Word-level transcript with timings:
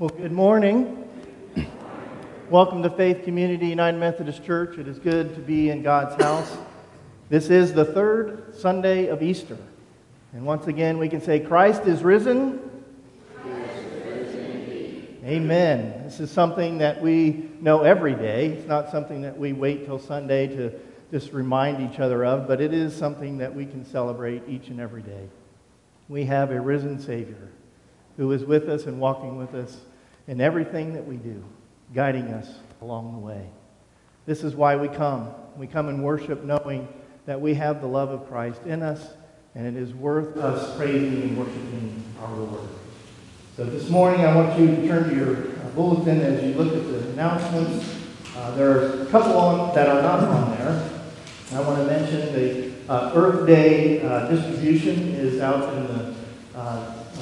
Well, 0.00 0.10
good 0.10 0.30
morning. 0.30 1.08
Welcome 2.50 2.84
to 2.84 2.90
Faith 2.90 3.24
Community 3.24 3.66
United 3.66 3.98
Methodist 3.98 4.44
Church. 4.44 4.78
It 4.78 4.86
is 4.86 4.96
good 5.00 5.34
to 5.34 5.40
be 5.40 5.70
in 5.70 5.82
God's 5.82 6.22
house. 6.22 6.56
This 7.30 7.50
is 7.50 7.72
the 7.72 7.84
third 7.84 8.54
Sunday 8.54 9.08
of 9.08 9.24
Easter. 9.24 9.56
And 10.32 10.46
once 10.46 10.68
again, 10.68 10.98
we 10.98 11.08
can 11.08 11.20
say, 11.20 11.40
Christ 11.40 11.82
is 11.86 12.04
risen. 12.04 12.60
Amen. 15.24 16.04
This 16.04 16.20
is 16.20 16.30
something 16.30 16.78
that 16.78 17.02
we 17.02 17.50
know 17.60 17.82
every 17.82 18.14
day. 18.14 18.50
It's 18.50 18.68
not 18.68 18.92
something 18.92 19.22
that 19.22 19.36
we 19.36 19.52
wait 19.52 19.84
till 19.84 19.98
Sunday 19.98 20.46
to 20.46 20.78
just 21.10 21.32
remind 21.32 21.92
each 21.92 21.98
other 21.98 22.24
of, 22.24 22.46
but 22.46 22.60
it 22.60 22.72
is 22.72 22.94
something 22.94 23.38
that 23.38 23.52
we 23.52 23.66
can 23.66 23.84
celebrate 23.84 24.44
each 24.46 24.68
and 24.68 24.78
every 24.78 25.02
day. 25.02 25.28
We 26.08 26.24
have 26.26 26.52
a 26.52 26.60
risen 26.60 27.00
Savior 27.00 27.50
who 28.18 28.32
is 28.32 28.44
with 28.44 28.68
us 28.68 28.84
and 28.84 29.00
walking 29.00 29.38
with 29.38 29.54
us 29.54 29.78
in 30.26 30.40
everything 30.40 30.92
that 30.92 31.06
we 31.06 31.16
do, 31.16 31.42
guiding 31.94 32.26
us 32.28 32.58
along 32.82 33.12
the 33.12 33.18
way. 33.18 33.48
This 34.26 34.44
is 34.44 34.54
why 34.54 34.76
we 34.76 34.88
come. 34.88 35.30
We 35.56 35.66
come 35.66 35.88
and 35.88 36.04
worship 36.04 36.44
knowing 36.44 36.86
that 37.24 37.40
we 37.40 37.54
have 37.54 37.80
the 37.80 37.86
love 37.86 38.10
of 38.10 38.28
Christ 38.28 38.60
in 38.66 38.82
us, 38.82 39.14
and 39.54 39.66
it 39.66 39.80
is 39.80 39.94
worth 39.94 40.36
us 40.36 40.76
praising 40.76 41.22
and 41.22 41.38
worshiping 41.38 42.04
our 42.20 42.36
Lord. 42.36 42.68
So 43.56 43.64
this 43.64 43.88
morning, 43.88 44.26
I 44.26 44.34
want 44.34 44.58
you 44.58 44.66
to 44.66 44.88
turn 44.88 45.10
to 45.10 45.16
your 45.16 45.36
uh, 45.36 45.68
bulletin 45.74 46.20
as 46.20 46.42
you 46.42 46.54
look 46.54 46.74
at 46.74 46.90
the 46.90 47.10
announcements. 47.10 47.96
Uh, 48.36 48.50
there 48.56 48.70
are 48.70 49.02
a 49.02 49.06
couple 49.06 49.72
that 49.74 49.88
are 49.88 50.02
not 50.02 50.24
on 50.24 50.56
there. 50.58 50.90
I 51.52 51.60
want 51.60 51.78
to 51.78 51.86
mention 51.86 52.32
the 52.34 52.72
uh, 52.92 53.12
Earth 53.14 53.46
Day 53.46 54.02
uh, 54.02 54.28
distribution 54.28 55.08
is 55.14 55.40
out 55.40 55.72
in 55.74 55.86
the 55.86 56.14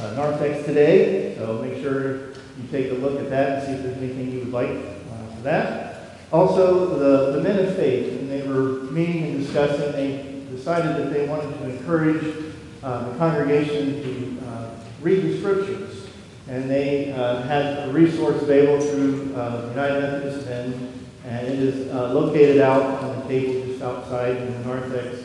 uh, 0.06 0.14
narthex 0.14 0.64
today, 0.64 1.34
so 1.36 1.62
make 1.62 1.82
sure 1.82 2.28
you 2.28 2.68
take 2.70 2.90
a 2.90 2.94
look 2.94 3.20
at 3.20 3.30
that 3.30 3.58
and 3.58 3.66
see 3.66 3.72
if 3.72 3.82
there's 3.82 3.96
anything 3.98 4.32
you 4.32 4.38
would 4.40 4.52
like 4.52 4.70
uh, 4.70 5.34
for 5.34 5.42
that. 5.42 6.00
Also, 6.32 6.98
the, 6.98 7.32
the 7.32 7.42
men 7.42 7.66
of 7.66 7.76
faith, 7.76 8.12
when 8.14 8.28
they 8.28 8.46
were 8.46 8.90
meeting 8.90 9.24
and 9.24 9.40
discussing, 9.40 9.92
they 9.92 10.44
decided 10.50 10.96
that 10.96 11.12
they 11.12 11.26
wanted 11.28 11.56
to 11.58 11.70
encourage 11.70 12.54
uh, 12.82 13.10
the 13.10 13.18
congregation 13.18 14.02
to 14.02 14.46
uh, 14.46 14.70
read 15.00 15.22
the 15.22 15.38
scriptures. 15.38 16.08
And 16.48 16.70
they 16.70 17.12
uh, 17.12 17.42
had 17.42 17.88
a 17.88 17.92
resource 17.92 18.40
available 18.40 18.84
through 18.86 19.34
uh, 19.34 19.66
United 19.70 20.00
Methodist 20.00 20.46
Men, 20.46 20.92
and 21.24 21.48
it 21.48 21.58
is 21.58 21.92
uh, 21.92 22.12
located 22.12 22.60
out 22.60 23.02
on 23.02 23.20
the 23.20 23.28
table 23.28 23.66
just 23.66 23.82
outside 23.82 24.36
in 24.36 24.52
the 24.52 24.68
narthex 24.68 25.22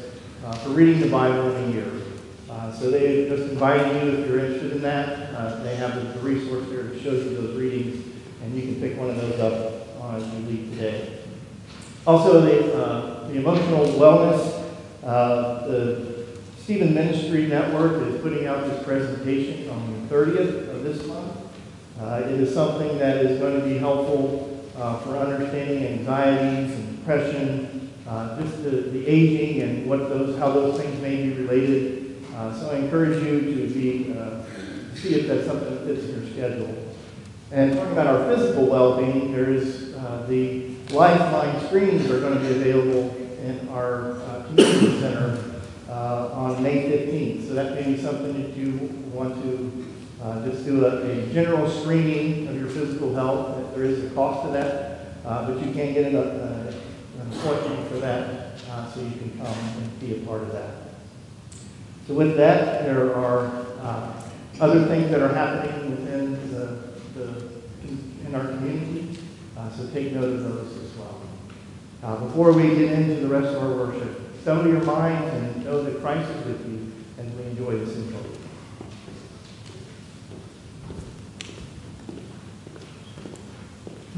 for 0.64 0.70
reading 0.70 1.00
the 1.00 1.10
Bible 1.10 1.56
in 1.56 1.70
a 1.70 1.74
year. 1.74 2.01
Uh, 2.52 2.70
so 2.74 2.92
they 2.92 3.30
just 3.30 3.44
invite 3.44 3.80
you, 3.80 4.10
if 4.10 4.28
you're 4.28 4.40
interested 4.40 4.74
in 4.74 4.82
that, 4.82 5.34
uh, 5.34 5.64
they 5.64 5.74
have 5.78 5.96
the, 5.96 6.20
resource 6.20 6.68
there 6.70 6.84
that 6.84 7.02
shows 7.02 7.24
you 7.24 7.36
those 7.36 7.56
readings, 7.56 8.06
and 8.44 8.54
you 8.54 8.62
can 8.62 8.76
pick 8.76 8.98
one 8.98 9.10
of 9.10 9.16
those 9.16 9.40
up 9.40 9.88
uh, 10.02 10.18
as 10.18 10.34
you 10.34 10.40
leave 10.48 10.70
today. 10.72 11.20
Also, 12.06 12.42
the, 12.42 12.76
uh, 12.76 13.28
the 13.30 13.38
emotional 13.38 13.86
wellness, 13.86 14.70
uh, 15.06 15.66
the 15.66 16.28
Stephen 16.60 16.94
Ministry 16.94 17.48
Network 17.48 18.06
is 18.08 18.22
putting 18.22 18.46
out 18.48 18.66
this 18.66 18.84
presentation 18.84 19.70
on 19.70 20.08
the 20.10 20.14
30th 20.14 20.70
of 20.76 20.84
this 20.84 21.08
month. 21.08 21.32
Uh, 22.02 22.22
it 22.26 22.40
is 22.42 22.54
something 22.54 22.98
that 22.98 23.26
is 23.26 23.40
going 23.40 23.62
to 23.62 23.66
be 23.66 23.78
helpful 23.78 24.68
for 25.04 25.16
understanding 25.18 26.00
anxieties 26.00 26.74
and 26.76 26.98
depression, 26.98 27.94
just 28.38 28.64
the, 28.64 28.72
the 28.72 29.08
aging 29.08 29.62
and 29.62 29.90
what 29.90 30.10
those, 30.10 30.38
how 30.38 30.52
those 30.52 30.80
things 30.80 31.02
may 31.02 31.16
be 31.16 31.34
related 31.34 32.11
uh, 32.42 32.60
so 32.60 32.72
I 32.72 32.78
encourage 32.78 33.24
you 33.24 33.40
to 33.40 33.74
be 33.74 34.16
uh, 34.18 34.42
see 34.96 35.14
if 35.14 35.28
that's 35.28 35.46
something 35.46 35.70
that 35.70 35.86
fits 35.86 36.06
in 36.06 36.24
your 36.24 36.32
schedule. 36.34 36.76
And 37.52 37.76
talking 37.76 37.92
about 37.92 38.08
our 38.08 38.36
physical 38.36 38.66
well-being, 38.66 39.32
there 39.32 39.52
is 39.52 39.94
uh, 39.96 40.26
the 40.28 40.72
Lifeline 40.90 41.64
screens 41.68 42.10
are 42.10 42.20
going 42.20 42.34
to 42.34 42.40
be 42.40 42.48
available 42.48 43.16
in 43.44 43.70
our 43.70 44.14
uh, 44.14 44.44
community 44.48 45.00
center 45.00 45.62
uh, 45.88 46.30
on 46.34 46.64
May 46.64 46.90
15th. 46.90 47.48
So 47.48 47.54
that 47.54 47.76
may 47.76 47.84
be 47.84 48.02
something 48.02 48.42
that 48.42 48.58
you 48.58 48.90
want 49.14 49.36
to 49.44 49.86
just 50.50 50.66
do 50.66 50.86
a, 50.86 51.10
a, 51.10 51.28
general 51.34 51.70
screening 51.70 52.48
of 52.48 52.56
your 52.56 52.70
physical 52.70 53.14
health. 53.14 53.76
There 53.76 53.84
is 53.84 54.04
a 54.04 54.16
cost 54.16 54.48
to 54.48 54.54
that, 54.54 55.24
but 55.24 55.64
you 55.64 55.72
can 55.74 55.94
get 55.94 56.08
an, 56.08 56.16
an 56.16 57.32
appointment 57.32 57.88
for 57.88 58.00
that 58.00 58.58
so 58.58 59.00
you 59.00 59.12
can 59.12 59.38
come 59.38 59.48
and 59.48 60.00
be 60.00 60.16
a 60.16 60.26
part 60.26 60.42
of 60.42 60.52
that. 60.54 60.81
So 62.12 62.18
with 62.18 62.36
that, 62.36 62.84
there 62.84 63.16
are 63.16 63.46
uh, 63.82 64.12
other 64.60 64.86
things 64.88 65.10
that 65.12 65.22
are 65.22 65.34
happening 65.34 65.92
within 65.92 66.52
the, 66.52 66.92
the 67.16 67.48
in 68.26 68.36
our 68.36 68.48
community, 68.48 69.18
uh, 69.56 69.70
so 69.70 69.88
take 69.92 70.12
note 70.12 70.26
of 70.26 70.44
those 70.44 70.78
as 70.84 70.98
well. 70.98 71.22
Uh, 72.04 72.16
before 72.26 72.52
we 72.52 72.64
get 72.76 72.92
into 72.92 73.22
the 73.22 73.30
rest 73.30 73.56
of 73.56 73.64
our 73.64 73.78
worship, 73.78 74.20
stone 74.42 74.68
your 74.68 74.84
minds 74.84 75.34
and 75.34 75.64
know 75.64 75.82
that 75.84 76.02
Christ 76.02 76.30
is 76.30 76.46
with 76.48 76.70
you 76.70 76.92
and 77.18 77.38
we 77.38 77.44
enjoy 77.46 77.80
this 77.80 77.96
enjoyment. 77.96 78.38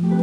Mm-hmm. 0.02 0.23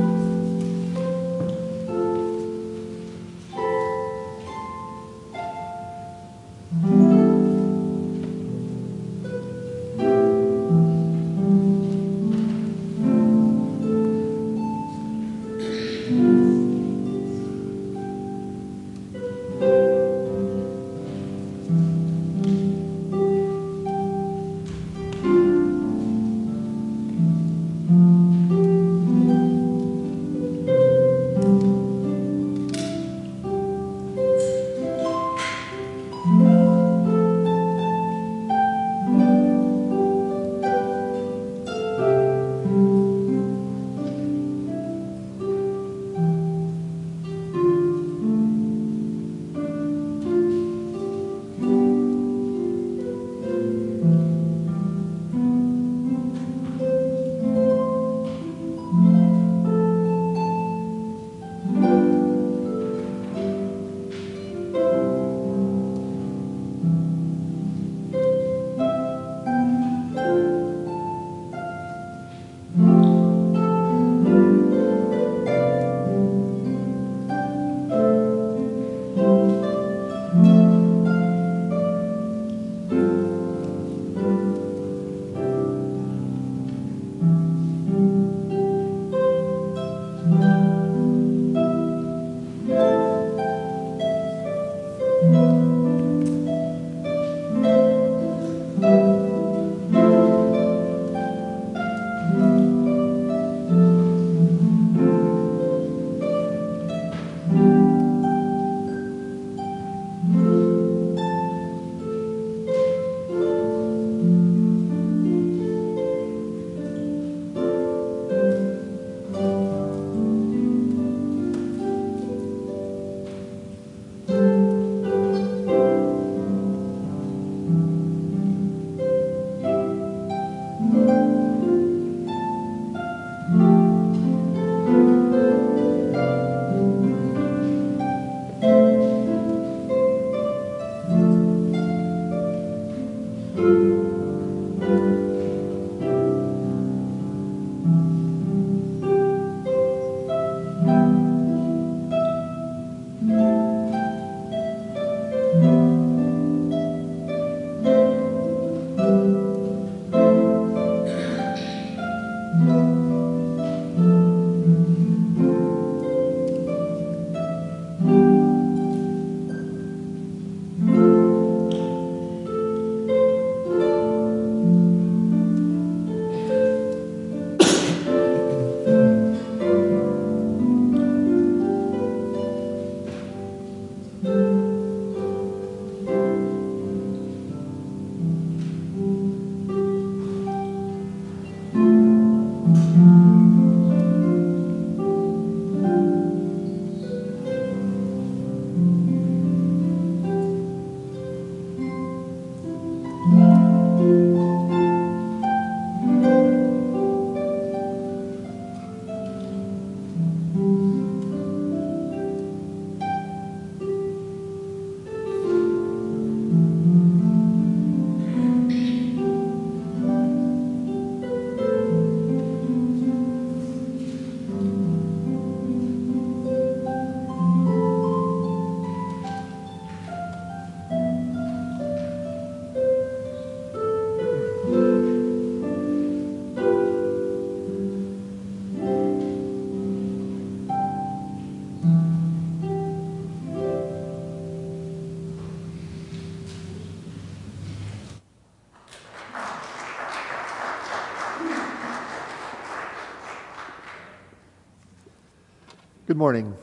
Good 256.11 256.16
morning. 256.16 256.57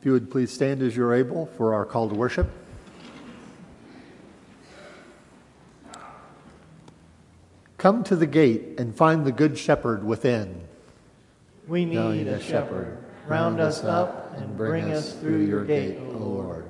If 0.00 0.04
you 0.04 0.10
would 0.10 0.28
please 0.28 0.50
stand 0.50 0.82
as 0.82 0.96
you're 0.96 1.14
able 1.14 1.46
for 1.56 1.72
our 1.72 1.84
call 1.84 2.08
to 2.08 2.16
worship. 2.16 2.50
Come 7.78 8.02
to 8.02 8.16
the 8.16 8.26
gate 8.26 8.74
and 8.76 8.92
find 8.92 9.24
the 9.24 9.30
good 9.30 9.56
shepherd 9.56 10.02
within. 10.02 10.62
We 11.68 11.84
need 11.84 12.26
a 12.26 12.42
shepherd. 12.42 12.98
Round 13.28 13.60
us 13.60 13.84
up 13.84 14.36
and 14.36 14.56
bring 14.56 14.90
us 14.90 15.12
through 15.12 15.44
your 15.44 15.64
gate, 15.64 16.00
O 16.00 16.18
Lord. 16.18 16.66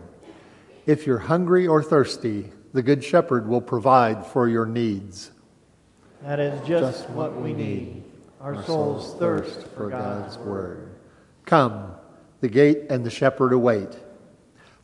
If 0.85 1.07
you're 1.07 1.17
hungry 1.17 1.67
or 1.67 1.83
thirsty, 1.83 2.53
the 2.75 2.83
good 2.83 3.03
shepherd 3.03 3.49
will 3.49 3.63
provide 3.63 4.27
for 4.27 4.51
your 4.51 4.67
needs. 4.67 5.31
That 6.21 6.41
is 6.41 6.69
just 6.69 7.09
what 7.09 7.41
we 7.41 7.55
need. 7.55 8.05
Our 8.43 8.63
souls 8.65 9.15
thirst 9.19 9.67
for 9.69 9.89
God's 9.89 10.37
word. 10.37 10.86
Come, 11.47 11.93
the 12.41 12.49
gate 12.49 12.87
and 12.91 13.07
the 13.07 13.11
shepherd 13.11 13.53
await. 13.53 13.97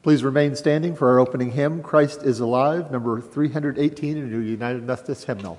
Please 0.03 0.23
remain 0.23 0.55
standing 0.55 0.95
for 0.95 1.11
our 1.11 1.19
opening 1.19 1.51
hymn, 1.51 1.83
Christ 1.83 2.23
is 2.23 2.39
Alive, 2.39 2.91
number 2.91 3.21
318 3.21 4.17
in 4.17 4.31
your 4.31 4.41
United 4.41 4.85
Methodist 4.85 5.25
hymnal. 5.25 5.59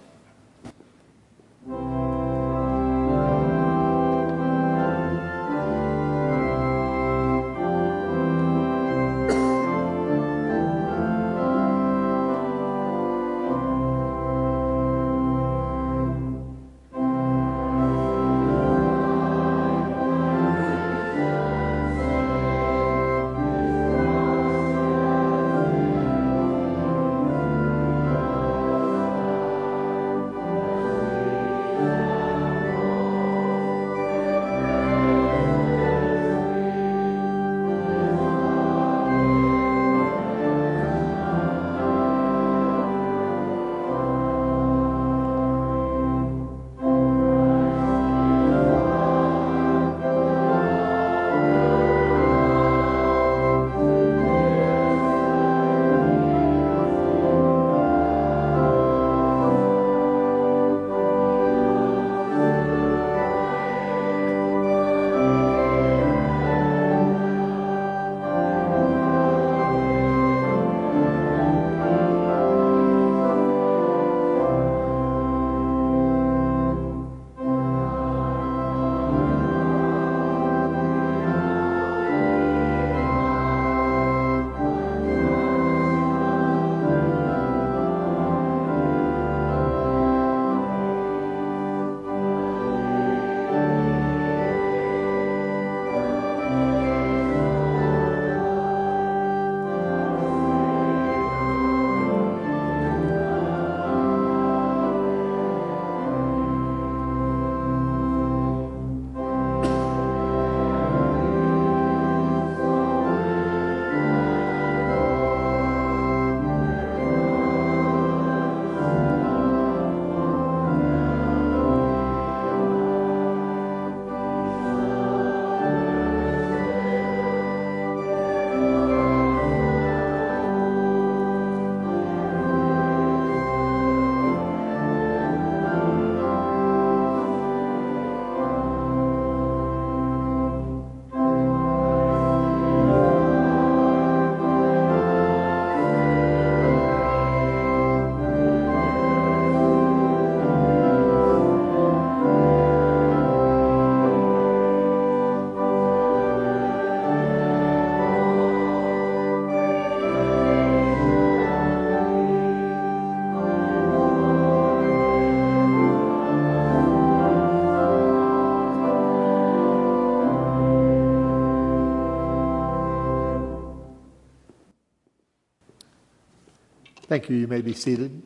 Thank 177.13 177.29
you. 177.29 177.37
You 177.37 177.45
may 177.45 177.61
be 177.61 177.73
seated. 177.73 178.23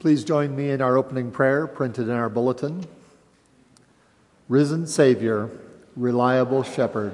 Please 0.00 0.24
join 0.24 0.56
me 0.56 0.70
in 0.70 0.82
our 0.82 0.96
opening 0.98 1.30
prayer 1.30 1.68
printed 1.68 2.08
in 2.08 2.14
our 2.14 2.28
bulletin. 2.28 2.84
Risen 4.48 4.88
Savior, 4.88 5.48
reliable 5.94 6.64
shepherd, 6.64 7.12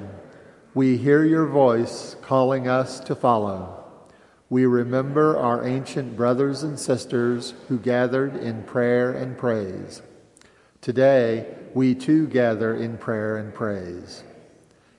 we 0.73 0.97
hear 0.97 1.25
your 1.25 1.45
voice 1.45 2.17
calling 2.23 2.67
us 2.67 3.01
to 3.01 3.15
follow. 3.15 3.85
we 4.49 4.65
remember 4.65 5.37
our 5.37 5.67
ancient 5.67 6.17
brothers 6.17 6.63
and 6.63 6.81
sisters 6.81 7.53
who 7.69 7.79
gathered 7.79 8.35
in 8.35 8.63
prayer 8.63 9.13
and 9.13 9.37
praise. 9.37 10.01
Today, 10.81 11.55
we 11.75 11.95
too 11.95 12.29
gather 12.29 12.75
in 12.75 12.97
prayer 12.97 13.37
and 13.37 13.53
praise. 13.53 14.25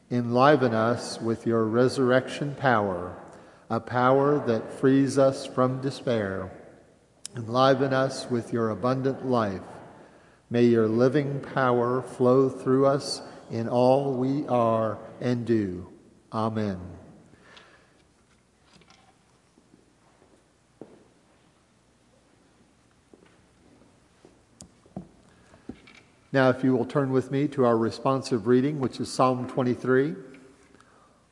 Enliven 0.09 0.73
us 0.73 1.19
with 1.19 1.45
your 1.45 1.65
resurrection 1.65 2.55
power, 2.55 3.15
a 3.69 3.79
power 3.79 4.39
that 4.47 4.71
frees 4.71 5.17
us 5.17 5.45
from 5.45 5.81
despair. 5.81 6.51
Enliven 7.35 7.93
us 7.93 8.29
with 8.29 8.53
your 8.53 8.69
abundant 8.69 9.25
life. 9.25 9.61
May 10.49 10.63
your 10.63 10.87
living 10.87 11.41
power 11.53 12.01
flow 12.01 12.47
through 12.47 12.85
us 12.85 13.21
in 13.51 13.67
all 13.67 14.13
we 14.13 14.47
are 14.47 14.97
and 15.19 15.45
do. 15.45 15.89
Amen. 16.31 16.96
Now, 26.33 26.49
if 26.49 26.63
you 26.63 26.75
will 26.75 26.85
turn 26.85 27.11
with 27.11 27.31
me 27.31 27.47
to 27.49 27.65
our 27.65 27.77
responsive 27.77 28.47
reading, 28.47 28.79
which 28.79 28.99
is 28.99 29.11
Psalm 29.11 29.47
23 29.47 30.15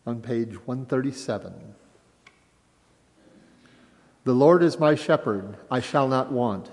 on 0.08 0.22
page 0.22 0.56
137. 0.66 1.54
The 4.24 4.34
Lord 4.34 4.64
is 4.64 4.80
my 4.80 4.96
shepherd, 4.96 5.58
I 5.70 5.82
shall 5.82 6.08
not 6.08 6.32
want. 6.32 6.72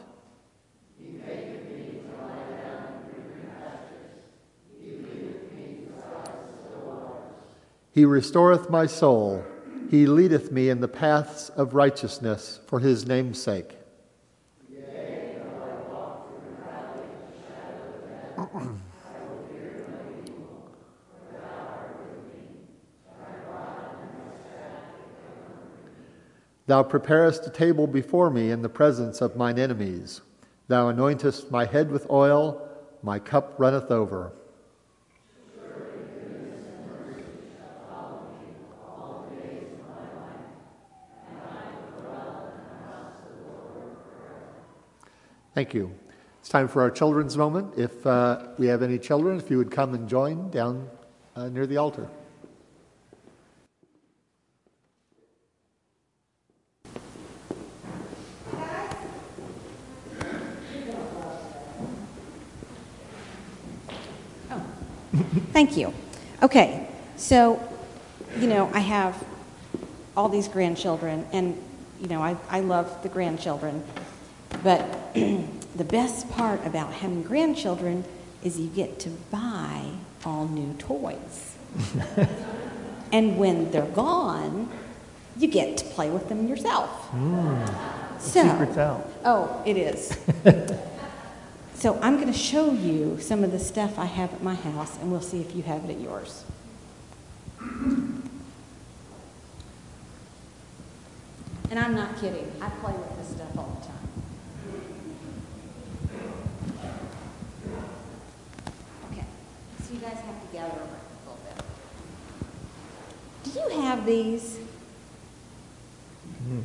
He 7.95 8.07
restoreth 8.07 8.71
my 8.71 8.87
soul. 8.87 9.45
He 9.91 10.07
leadeth 10.07 10.51
me 10.51 10.71
in 10.71 10.81
the 10.81 10.89
paths 10.89 11.51
of 11.51 11.75
righteousness 11.75 12.61
for 12.67 12.81
his 12.81 13.07
name's 13.07 13.43
sake. 13.43 13.77
Thou 26.73 26.83
preparest 26.83 27.47
a 27.47 27.51
table 27.51 27.87
before 27.87 28.31
me 28.31 28.51
in 28.51 28.63
the 28.63 28.69
presence 28.71 29.21
of 29.21 29.37
mine 29.37 29.59
enemies. 29.59 30.23
Thou 30.69 30.91
anointest 30.91 31.51
my 31.51 31.67
head 31.67 31.91
with 31.91 32.09
oil, 32.09 32.67
my 33.03 33.19
cup 33.19 33.57
runneth 33.59 33.91
over. 33.91 34.33
Thank 45.55 45.75
you. 45.75 45.93
It's 46.41 46.49
time 46.49 46.69
for 46.69 46.81
our 46.81 46.91
children's 46.91 47.37
moment. 47.37 47.75
If 47.77 48.07
uh, 48.07 48.47
we 48.57 48.69
have 48.69 48.83
any 48.83 48.99
children, 48.99 49.37
if 49.37 49.51
you 49.51 49.59
would 49.59 49.71
come 49.71 49.93
and 49.93 50.09
join 50.09 50.49
down 50.49 50.89
uh, 51.37 51.51
near 51.51 51.67
the 51.67 51.77
altar. 51.77 52.09
Thank 65.73 65.87
you. 65.87 65.95
Okay, 66.43 66.87
so, 67.17 67.59
you 68.39 68.47
know, 68.47 68.71
I 68.75 68.81
have 68.81 69.25
all 70.15 70.29
these 70.29 70.47
grandchildren, 70.47 71.27
and, 71.33 71.57
you 71.99 72.09
know, 72.09 72.21
I, 72.23 72.37
I 72.51 72.61
love 72.61 73.03
the 73.03 73.09
grandchildren. 73.09 73.83
But 74.63 74.85
the 75.15 75.85
best 75.85 76.31
part 76.33 76.67
about 76.67 76.93
having 76.93 77.23
grandchildren 77.23 78.05
is 78.45 78.61
you 78.61 78.69
get 78.69 78.99
to 79.01 79.09
buy 79.31 79.87
all 80.27 80.47
new 80.47 80.75
toys. 80.75 81.57
and 83.13 83.39
when 83.39 83.71
they're 83.71 83.87
gone, 83.87 84.69
you 85.39 85.49
get 85.49 85.79
to 85.79 85.87
play 85.87 86.11
with 86.11 86.29
them 86.29 86.49
yourself. 86.49 87.11
Mm, 87.13 88.21
so, 88.21 88.47
secret's 88.47 88.77
out. 88.77 89.11
Oh, 89.25 89.63
it 89.65 89.79
is. 89.79 90.19
So 91.83 91.99
I'm 92.01 92.15
going 92.15 92.33
to 92.33 92.39
show 92.39 92.71
you 92.71 93.19
some 93.21 93.43
of 93.43 93.51
the 93.51 93.59
stuff 93.59 93.99
I 93.99 94.05
have 94.05 94.33
at 94.33 94.41
my 94.41 94.55
house, 94.55 94.97
and 94.99 95.11
we'll 95.11 95.21
see 95.21 95.41
if 95.41 95.57
you 95.57 95.65
have 95.65 95.85
it 95.85 95.91
at 95.91 96.01
yours. 96.01 96.45
And 97.59 98.23
I'm 101.73 101.97
not 101.97 102.21
kidding. 102.21 102.53
I 102.61 102.69
play 102.69 102.93
with 102.93 103.19
this 103.19 103.31
stuff 103.31 103.59
all 103.59 103.81
the 103.81 103.87
time. 103.89 103.99
Okay, 109.11 109.25
so 109.81 109.95
you 109.95 109.99
guys 109.99 110.21
have 110.21 110.41
to 110.41 110.47
gather 110.53 110.71
over 110.71 110.83
a 110.85 111.31
little 111.31 111.41
bit. 111.43 111.65
Do 113.43 113.51
you 113.59 113.83
have 113.83 114.07
these? 114.07 114.61
Mm. 116.49 116.63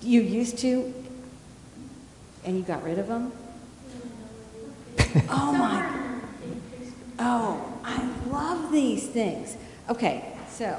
You 0.00 0.20
used 0.20 0.58
to, 0.58 0.94
and 2.44 2.56
you 2.56 2.62
got 2.62 2.84
rid 2.84 3.00
of 3.00 3.08
them? 3.08 3.32
oh 5.30 5.52
my. 5.52 6.20
Oh, 7.18 7.78
I 7.82 8.06
love 8.28 8.70
these 8.70 9.06
things. 9.08 9.56
Okay, 9.88 10.36
so. 10.50 10.78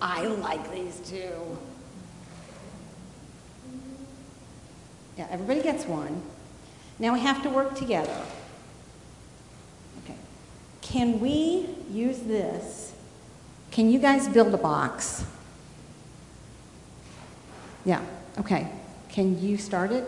I 0.00 0.24
like 0.24 0.72
these 0.72 0.98
too. 1.00 1.58
Yeah, 5.18 5.26
everybody 5.30 5.62
gets 5.62 5.84
one. 5.84 6.22
Now 6.98 7.12
we 7.12 7.20
have 7.20 7.42
to 7.42 7.50
work 7.50 7.74
together. 7.74 8.22
Okay. 10.04 10.16
Can 10.80 11.20
we 11.20 11.68
use 11.90 12.20
this? 12.20 12.94
Can 13.70 13.90
you 13.90 13.98
guys 13.98 14.26
build 14.26 14.54
a 14.54 14.58
box? 14.58 15.26
Yeah, 17.86 18.02
okay. 18.40 18.68
Can 19.08 19.40
you 19.40 19.56
start 19.56 19.92
it? 19.92 20.04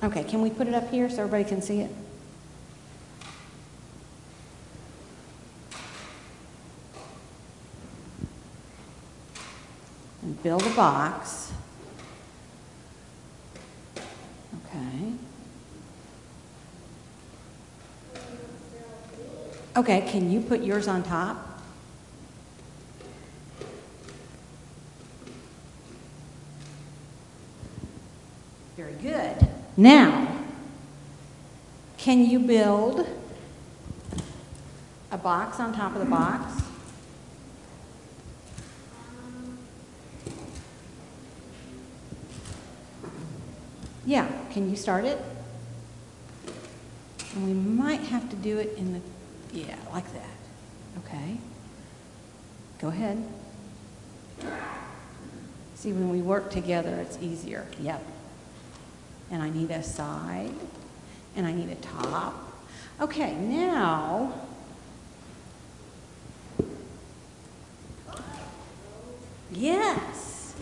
Okay, 0.00 0.22
can 0.22 0.42
we 0.42 0.48
put 0.48 0.68
it 0.68 0.74
up 0.74 0.88
here 0.90 1.10
so 1.10 1.24
everybody 1.24 1.42
can 1.42 1.60
see 1.60 1.80
it? 1.80 1.90
And 10.22 10.40
build 10.44 10.64
a 10.64 10.70
box. 10.70 11.52
Okay. 14.66 15.12
Okay, 19.76 20.00
can 20.08 20.30
you 20.30 20.40
put 20.40 20.62
yours 20.62 20.86
on 20.86 21.02
top? 21.02 21.48
Very 28.76 28.91
good. 29.02 29.48
Now, 29.76 30.28
can 31.98 32.24
you 32.24 32.38
build 32.38 33.06
a 35.10 35.18
box 35.18 35.58
on 35.58 35.74
top 35.74 35.94
of 35.94 35.98
the 35.98 36.10
box? 36.10 36.62
Yeah, 44.06 44.28
can 44.52 44.70
you 44.70 44.76
start 44.76 45.04
it? 45.04 45.20
And 47.34 47.46
we 47.46 47.54
might 47.54 48.00
have 48.00 48.28
to 48.30 48.36
do 48.36 48.58
it 48.58 48.76
in 48.76 48.92
the, 48.92 49.00
yeah, 49.52 49.76
like 49.92 50.10
that. 50.12 51.04
Okay. 51.04 51.38
Go 52.80 52.88
ahead. 52.88 53.22
See, 55.76 55.92
when 55.92 56.10
we 56.10 56.20
work 56.20 56.50
together, 56.50 56.96
it's 56.96 57.18
easier. 57.20 57.66
Yep 57.80 58.02
and 59.32 59.42
I 59.42 59.48
need 59.48 59.70
a 59.70 59.82
side, 59.82 60.52
and 61.34 61.46
I 61.46 61.52
need 61.52 61.70
a 61.70 61.74
top. 61.76 62.34
Okay, 63.00 63.34
now, 63.34 64.34
yes. 69.50 70.54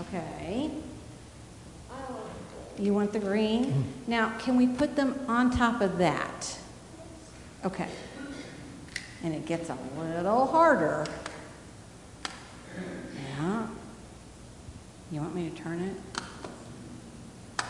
Okay. 0.00 0.70
You 2.76 2.92
want 2.92 3.12
the 3.12 3.20
green? 3.20 3.66
Mm-hmm. 3.66 4.10
Now, 4.10 4.36
can 4.38 4.56
we 4.56 4.66
put 4.66 4.96
them 4.96 5.14
on 5.28 5.56
top 5.56 5.80
of 5.80 5.98
that? 5.98 6.58
Okay. 7.64 7.88
And 9.22 9.32
it 9.32 9.46
gets 9.46 9.70
a 9.70 9.78
little 9.96 10.46
harder. 10.46 11.06
You 15.14 15.20
want 15.20 15.36
me 15.36 15.48
to 15.48 15.54
turn 15.54 15.80
it? 15.80 17.64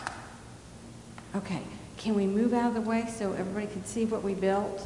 Okay, 1.35 1.61
can 1.95 2.15
we 2.15 2.25
move 2.25 2.53
out 2.53 2.69
of 2.69 2.73
the 2.73 2.81
way 2.81 3.05
so 3.07 3.33
everybody 3.33 3.67
can 3.67 3.85
see 3.85 4.03
what 4.03 4.23
we 4.23 4.33
built? 4.33 4.81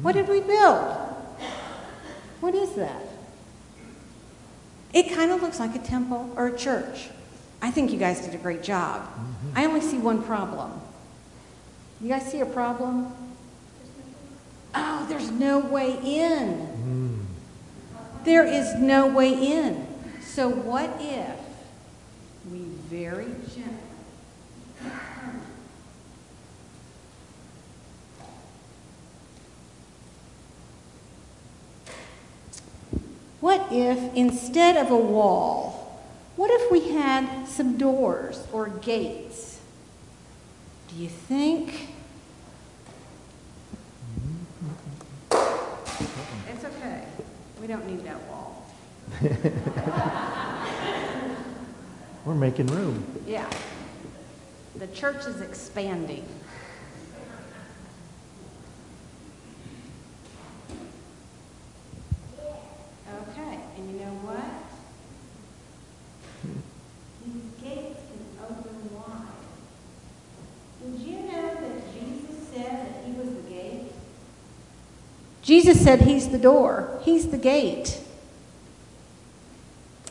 What 0.00 0.12
did 0.12 0.28
we 0.28 0.38
build? 0.38 0.86
What 2.38 2.54
is 2.54 2.74
that? 2.74 3.02
It 4.92 5.12
kind 5.12 5.32
of 5.32 5.42
looks 5.42 5.58
like 5.58 5.74
a 5.74 5.80
temple 5.80 6.32
or 6.36 6.46
a 6.46 6.56
church. 6.56 7.08
I 7.60 7.72
think 7.72 7.90
you 7.90 7.98
guys 7.98 8.20
did 8.20 8.36
a 8.36 8.38
great 8.38 8.62
job. 8.62 9.02
Mm-hmm. 9.02 9.58
I 9.58 9.64
only 9.64 9.80
see 9.80 9.98
one 9.98 10.22
problem. 10.22 10.80
You 12.00 12.08
guys 12.08 12.30
see 12.30 12.38
a 12.38 12.46
problem? 12.46 13.12
Oh, 14.76 15.06
there's 15.08 15.32
no 15.32 15.58
way 15.58 15.98
in. 16.04 16.68
Mm. 16.78 18.24
There 18.24 18.46
is 18.46 18.76
no 18.76 19.08
way 19.08 19.32
in. 19.32 19.88
So, 20.22 20.48
what 20.48 20.88
if 21.00 21.47
we 22.50 22.60
very 22.90 23.26
gently 23.54 23.88
What 33.40 33.68
if 33.70 34.14
instead 34.14 34.76
of 34.76 34.90
a 34.90 34.96
wall, 34.96 36.02
what 36.36 36.50
if 36.50 36.70
we 36.72 36.92
had 36.92 37.46
some 37.46 37.76
doors 37.76 38.46
or 38.52 38.68
gates? 38.68 39.60
Do 40.88 40.96
you 40.96 41.08
think? 41.08 41.88
It's 45.30 46.64
okay. 46.64 47.04
We 47.60 47.68
don't 47.68 47.86
need 47.86 48.04
that 48.04 48.20
wall. 48.28 48.66
We're 52.28 52.34
making 52.34 52.66
room. 52.66 53.02
Yeah. 53.26 53.48
The 54.76 54.86
church 54.88 55.24
is 55.24 55.40
expanding. 55.40 56.28
Okay, 62.38 63.58
and 63.78 63.90
you 63.90 64.00
know 64.00 64.12
what? 64.26 64.44
These 67.24 67.44
gates 67.62 68.00
can 68.10 68.20
open 68.44 68.94
wide. 68.94 69.32
Did 70.82 71.00
you 71.00 71.20
know 71.20 71.54
that 71.54 71.94
Jesus 71.94 72.48
said 72.52 72.88
that 72.88 73.06
he 73.06 73.12
was 73.12 73.30
the 73.30 73.48
gate? 73.48 73.90
Jesus 75.40 75.82
said 75.82 76.02
he's 76.02 76.28
the 76.28 76.36
door, 76.36 77.00
he's 77.04 77.30
the 77.30 77.38
gate. 77.38 78.02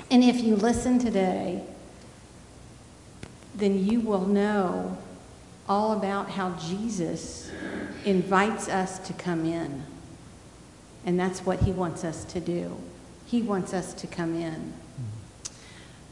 And 0.09 0.23
if 0.23 0.41
you 0.41 0.55
listen 0.55 0.97
today, 0.97 1.61
then 3.57 3.85
you 3.85 3.99
will 3.99 4.25
know 4.25 4.97
all 5.67 5.91
about 5.91 6.29
how 6.29 6.51
Jesus 6.51 7.51
invites 8.05 8.69
us 8.69 8.99
to 8.99 9.13
come 9.13 9.45
in. 9.45 9.83
And 11.05 11.19
that's 11.19 11.45
what 11.45 11.61
he 11.61 11.71
wants 11.71 12.03
us 12.03 12.23
to 12.25 12.39
do. 12.39 12.77
He 13.25 13.41
wants 13.41 13.73
us 13.73 13.93
to 13.95 14.07
come 14.07 14.35
in. 14.35 14.73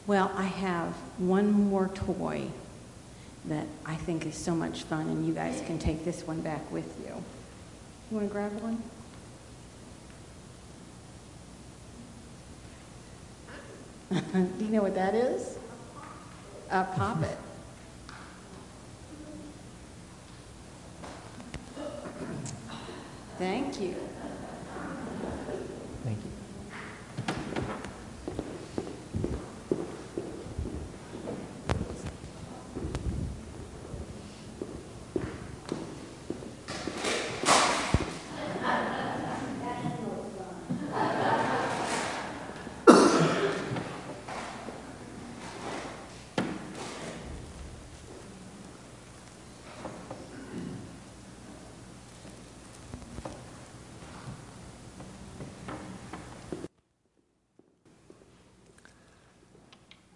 Well, 0.07 0.31
I 0.35 0.43
have 0.43 0.93
one 1.17 1.51
more 1.51 1.87
toy 1.89 2.47
that 3.45 3.67
I 3.85 3.95
think 3.95 4.25
is 4.25 4.35
so 4.35 4.55
much 4.55 4.83
fun, 4.83 5.07
and 5.07 5.25
you 5.25 5.33
guys 5.33 5.61
can 5.65 5.79
take 5.79 6.03
this 6.03 6.25
one 6.25 6.41
back 6.41 6.69
with 6.71 6.99
you. 6.99 7.23
You 8.11 8.17
want 8.17 8.27
to 8.27 8.33
grab 8.33 8.51
one? 8.61 8.83
Do 14.09 14.49
you 14.65 14.71
know 14.71 14.81
what 14.81 14.95
that 14.95 15.15
is? 15.15 15.57
Uh, 16.71 16.77
A 16.77 16.97
poppet. 16.97 17.37
Thank 23.37 23.79
you. 23.81 23.95
Thank 26.03 26.17
you. 26.23 26.31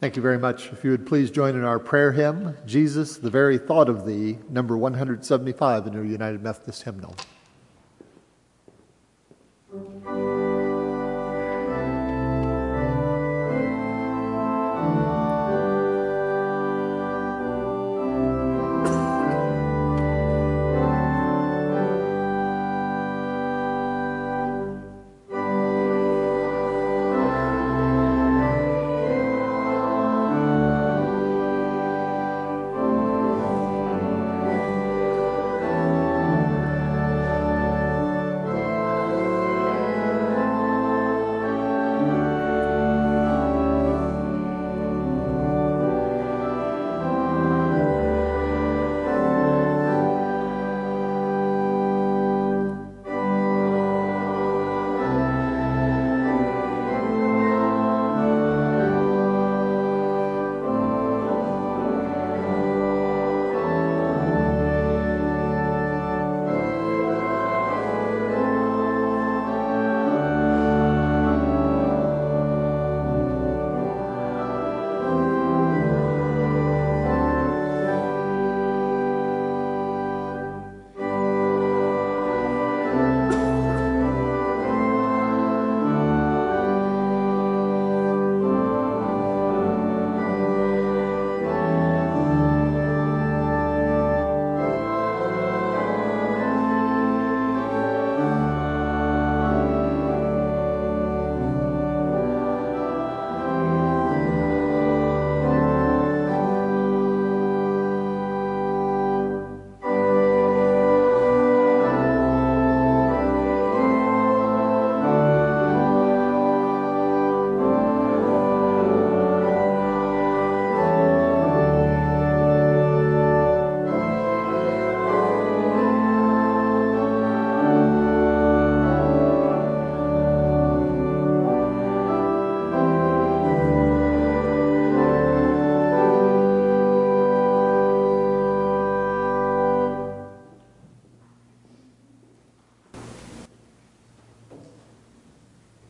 Thank 0.01 0.15
you 0.15 0.21
very 0.21 0.39
much. 0.39 0.71
If 0.71 0.85
you 0.85 0.91
would 0.91 1.05
please 1.05 1.29
join 1.29 1.55
in 1.55 1.65
our 1.65 1.77
prayer 1.77 2.13
hymn, 2.13 2.55
Jesus, 2.65 3.17
the 3.17 3.29
very 3.29 3.57
thought 3.57 3.89
of 3.89 4.05
thee, 4.05 4.37
number 4.49 4.77
175 4.77 5.87
in 5.87 5.91
your 5.91 6.05
United 6.05 6.41
Methodist 6.41 6.83
hymnal. 6.83 7.17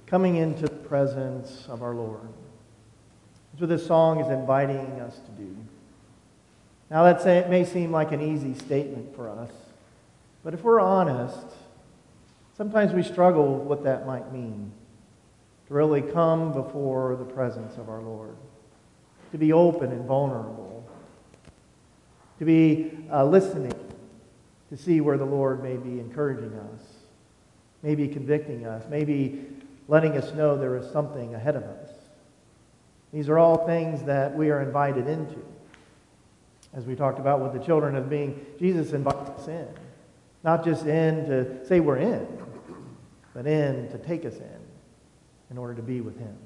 Coming 0.10 0.38
into 0.38 0.64
the 0.64 0.70
presence 0.70 1.68
of 1.70 1.84
our 1.84 1.94
Lord. 1.94 2.28
That's 3.52 3.62
what 3.62 3.70
this 3.70 3.86
song 3.86 4.20
is 4.20 4.28
inviting 4.28 5.00
us 5.00 5.20
to 5.20 5.32
do. 5.32 5.56
Now, 6.90 7.14
that 7.14 7.50
may 7.52 7.64
seem 7.64 7.92
like 7.92 8.12
an 8.12 8.20
easy 8.20 8.56
statement 8.56 9.16
for 9.16 9.30
us, 9.30 9.52
but 10.44 10.56
if 10.56 10.64
we're 10.64 10.80
honest, 10.80 11.46
sometimes 12.58 12.92
we 12.92 13.04
struggle 13.04 13.54
with 13.54 13.68
what 13.68 13.84
that 13.84 14.08
might 14.08 14.34
mean 14.34 14.72
to 15.68 15.74
really 15.76 16.02
come 16.02 16.54
before 16.54 17.16
the 17.16 17.26
presence 17.26 17.78
of 17.78 17.88
our 17.88 18.02
Lord, 18.02 18.36
to 19.32 19.38
be 19.38 19.54
open 19.54 19.92
and 19.92 20.06
vulnerable, 20.06 20.90
to 22.40 22.46
be 22.46 22.98
uh, 23.12 23.24
listening, 23.26 23.74
to 24.70 24.78
see 24.78 25.02
where 25.02 25.20
the 25.20 25.26
Lord 25.26 25.62
may 25.62 25.78
be 25.78 26.00
encouraging 26.00 26.54
us, 26.74 26.82
maybe 27.84 28.08
convicting 28.08 28.66
us, 28.66 28.84
maybe 28.90 29.46
letting 29.90 30.16
us 30.16 30.34
know 30.34 30.56
there 30.56 30.78
is 30.78 30.90
something 30.92 31.34
ahead 31.34 31.56
of 31.56 31.64
us. 31.64 31.90
These 33.12 33.28
are 33.28 33.40
all 33.40 33.66
things 33.66 34.04
that 34.04 34.34
we 34.36 34.52
are 34.52 34.62
invited 34.62 35.08
into. 35.08 35.44
As 36.76 36.86
we 36.86 36.96
talked 36.96 37.18
about 37.20 37.42
with 37.42 37.54
the 37.54 37.66
children 37.66 37.96
of 37.96 38.08
being, 38.08 38.46
Jesus 38.60 38.94
invites 38.94 39.32
us 39.32 39.48
in. 39.48 39.68
Not 40.44 40.64
just 40.64 40.86
in 40.86 41.26
to 41.26 41.66
say 41.66 41.80
we're 41.80 41.98
in, 41.98 42.28
but 43.34 43.48
in 43.48 43.90
to 43.90 43.98
take 43.98 44.26
us 44.26 44.36
in 44.36 44.62
in 45.50 45.58
order 45.58 45.74
to 45.74 45.82
be 45.82 46.02
with 46.02 46.18
Him. 46.20 46.38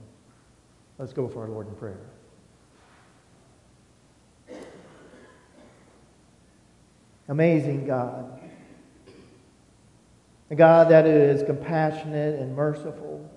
Let's 0.97 1.11
go 1.11 1.27
for 1.27 1.41
our 1.41 1.49
Lord 1.49 1.67
in 1.67 1.75
prayer. 1.75 1.99
Amazing 7.27 7.87
God. 7.87 8.39
A 10.49 10.55
God 10.55 10.89
that 10.89 11.05
is 11.05 11.43
compassionate 11.43 12.39
and 12.39 12.55
merciful. 12.55 13.29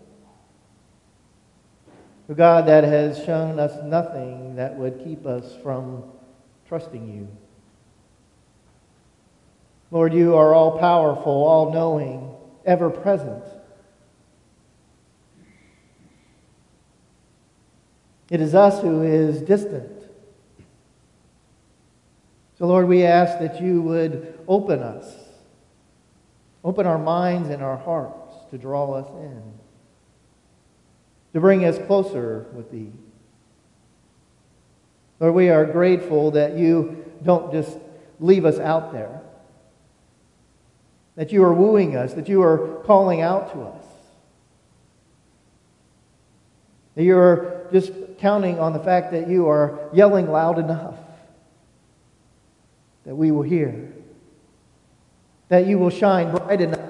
God 2.34 2.66
that 2.66 2.84
has 2.84 3.24
shown 3.24 3.60
us 3.60 3.82
nothing 3.84 4.56
that 4.56 4.74
would 4.76 5.02
keep 5.04 5.26
us 5.26 5.54
from 5.62 6.02
trusting 6.66 7.08
you. 7.08 7.28
Lord, 9.90 10.12
you 10.12 10.34
are 10.34 10.52
all 10.52 10.78
powerful, 10.78 11.32
all 11.32 11.72
knowing, 11.72 12.34
ever 12.64 12.90
present. 12.90 13.44
It 18.28 18.40
is 18.40 18.54
us 18.54 18.82
who 18.82 19.02
is 19.02 19.40
distant. 19.40 19.92
So, 22.58 22.66
Lord, 22.66 22.88
we 22.88 23.04
ask 23.04 23.38
that 23.38 23.60
you 23.60 23.82
would 23.82 24.38
open 24.48 24.80
us, 24.80 25.14
open 26.64 26.86
our 26.86 26.98
minds 26.98 27.50
and 27.50 27.62
our 27.62 27.76
hearts 27.76 28.34
to 28.50 28.58
draw 28.58 28.92
us 28.94 29.08
in, 29.08 29.42
to 31.36 31.40
bring 31.40 31.66
us 31.66 31.76
closer 31.86 32.46
with 32.54 32.70
thee. 32.70 32.90
Lord, 35.20 35.34
we 35.34 35.50
are 35.50 35.66
grateful 35.66 36.30
that 36.30 36.56
you 36.56 37.04
don't 37.22 37.52
just 37.52 37.76
leave 38.20 38.46
us 38.46 38.58
out 38.58 38.90
there, 38.90 39.20
that 41.14 41.32
you 41.32 41.44
are 41.44 41.52
wooing 41.52 41.94
us, 41.94 42.14
that 42.14 42.26
you 42.26 42.42
are 42.42 42.80
calling 42.86 43.20
out 43.20 43.52
to 43.52 43.60
us, 43.60 43.84
that 46.94 47.04
you 47.04 47.18
are 47.18 47.68
just 47.70 47.92
counting 48.18 48.58
on 48.58 48.72
the 48.72 48.78
fact 48.78 49.12
that 49.12 49.28
you 49.28 49.46
are 49.46 49.90
yelling 49.92 50.32
loud 50.32 50.58
enough 50.58 50.96
that 53.04 53.14
we 53.14 53.30
will 53.30 53.42
hear, 53.42 53.92
that 55.50 55.66
you 55.66 55.78
will 55.78 55.90
shine 55.90 56.34
bright 56.34 56.62
enough 56.62 56.80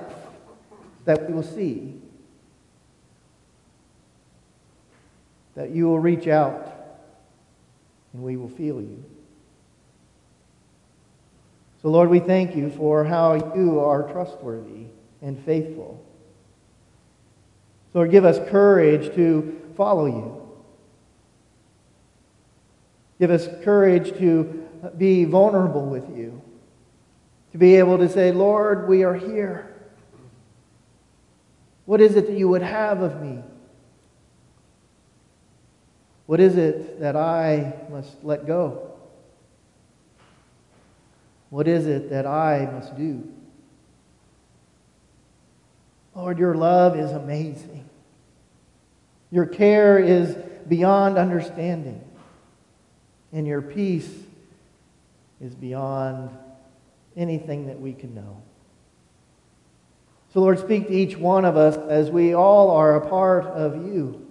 that 1.04 1.28
we 1.28 1.34
will 1.34 1.42
see, 1.42 2.00
that 5.56 5.70
you 5.70 5.86
will 5.86 5.98
reach 5.98 6.28
out 6.28 6.72
and 8.12 8.22
we 8.22 8.36
will 8.36 8.48
feel 8.48 8.80
you. 8.80 9.02
So, 11.82 11.88
Lord, 11.88 12.08
we 12.08 12.20
thank 12.20 12.54
you 12.54 12.70
for 12.70 13.04
how 13.04 13.54
you 13.54 13.80
are 13.80 14.10
trustworthy 14.12 14.86
and 15.22 15.38
faithful. 15.44 16.04
Lord, 17.94 18.10
give 18.10 18.24
us 18.24 18.38
courage 18.50 19.14
to 19.14 19.60
follow 19.76 20.06
you. 20.06 20.42
Give 23.18 23.30
us 23.30 23.48
courage 23.64 24.16
to 24.18 24.68
be 24.98 25.24
vulnerable 25.24 25.86
with 25.86 26.08
you. 26.16 26.42
To 27.52 27.58
be 27.58 27.76
able 27.76 27.96
to 27.98 28.08
say, 28.08 28.32
Lord, 28.32 28.88
we 28.88 29.02
are 29.04 29.14
here. 29.14 29.74
What 31.86 32.00
is 32.00 32.16
it 32.16 32.26
that 32.26 32.36
you 32.36 32.48
would 32.48 32.62
have 32.62 33.00
of 33.00 33.22
me? 33.22 33.42
What 36.26 36.40
is 36.40 36.56
it 36.56 37.00
that 37.00 37.16
I 37.16 37.74
must 37.90 38.22
let 38.24 38.46
go? 38.46 38.90
What 41.50 41.68
is 41.68 41.86
it 41.86 42.10
that 42.10 42.26
I 42.26 42.68
must 42.72 42.96
do? 42.96 43.26
Lord, 46.14 46.38
your 46.38 46.54
love 46.54 46.98
is 46.98 47.12
amazing. 47.12 47.88
Your 49.30 49.46
care 49.46 49.98
is 49.98 50.34
beyond 50.68 51.18
understanding 51.18 52.02
and 53.32 53.46
your 53.46 53.62
peace 53.62 54.10
is 55.40 55.54
beyond 55.54 56.30
anything 57.16 57.66
that 57.66 57.80
we 57.80 57.92
can 57.92 58.14
know. 58.14 58.42
So, 60.32 60.40
Lord, 60.40 60.58
speak 60.58 60.88
to 60.88 60.92
each 60.92 61.16
one 61.16 61.44
of 61.44 61.56
us 61.56 61.76
as 61.76 62.10
we 62.10 62.34
all 62.34 62.70
are 62.70 62.96
a 62.96 63.08
part 63.08 63.46
of 63.46 63.86
you. 63.86 64.25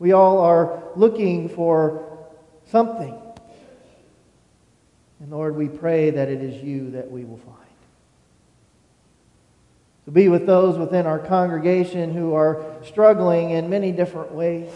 We 0.00 0.10
all 0.10 0.40
are 0.40 0.82
looking 0.96 1.48
for 1.48 2.18
something. 2.66 3.16
And 5.20 5.30
Lord, 5.30 5.54
we 5.54 5.68
pray 5.68 6.10
that 6.10 6.28
it 6.28 6.42
is 6.42 6.60
you 6.64 6.90
that 6.90 7.08
we 7.08 7.24
will 7.24 7.38
find. 7.38 7.56
So 10.04 10.10
be 10.10 10.28
with 10.28 10.46
those 10.46 10.76
within 10.76 11.06
our 11.06 11.20
congregation 11.20 12.12
who 12.12 12.34
are 12.34 12.64
struggling 12.82 13.50
in 13.50 13.70
many 13.70 13.92
different 13.92 14.32
ways 14.32 14.72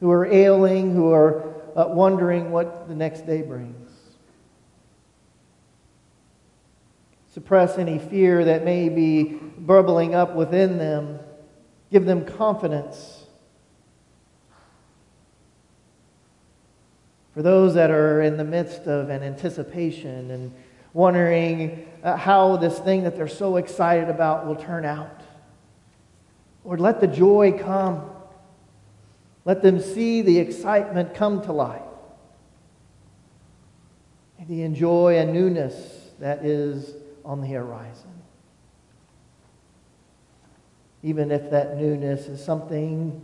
who 0.00 0.10
are 0.10 0.26
ailing, 0.26 0.94
who 0.94 1.12
are 1.12 1.42
uh, 1.76 1.88
wondering 1.88 2.50
what 2.50 2.88
the 2.88 2.94
next 2.94 3.26
day 3.26 3.42
brings. 3.42 3.90
Suppress 7.32 7.78
any 7.78 7.98
fear 7.98 8.44
that 8.44 8.64
may 8.64 8.88
be 8.88 9.24
bubbling 9.24 10.14
up 10.14 10.34
within 10.34 10.78
them. 10.78 11.18
Give 11.90 12.04
them 12.04 12.24
confidence. 12.24 13.17
For 17.38 17.42
those 17.42 17.74
that 17.74 17.92
are 17.92 18.20
in 18.20 18.36
the 18.36 18.42
midst 18.42 18.88
of 18.88 19.10
an 19.10 19.22
anticipation 19.22 20.32
and 20.32 20.52
wondering 20.92 21.86
uh, 22.02 22.16
how 22.16 22.56
this 22.56 22.80
thing 22.80 23.04
that 23.04 23.14
they're 23.14 23.28
so 23.28 23.58
excited 23.58 24.08
about 24.08 24.44
will 24.44 24.56
turn 24.56 24.84
out, 24.84 25.20
Lord, 26.64 26.80
let 26.80 27.00
the 27.00 27.06
joy 27.06 27.56
come. 27.56 28.10
Let 29.44 29.62
them 29.62 29.78
see 29.78 30.20
the 30.20 30.36
excitement 30.40 31.14
come 31.14 31.40
to 31.42 31.52
life. 31.52 31.80
And 34.40 34.48
the 34.48 34.62
enjoy 34.62 35.18
a 35.18 35.24
newness 35.24 36.10
that 36.18 36.44
is 36.44 36.92
on 37.24 37.40
the 37.40 37.46
horizon. 37.46 38.20
Even 41.04 41.30
if 41.30 41.50
that 41.50 41.76
newness 41.76 42.26
is 42.26 42.44
something 42.44 43.22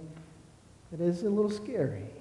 that 0.92 1.00
is 1.00 1.24
a 1.24 1.28
little 1.28 1.50
scary. 1.50 2.13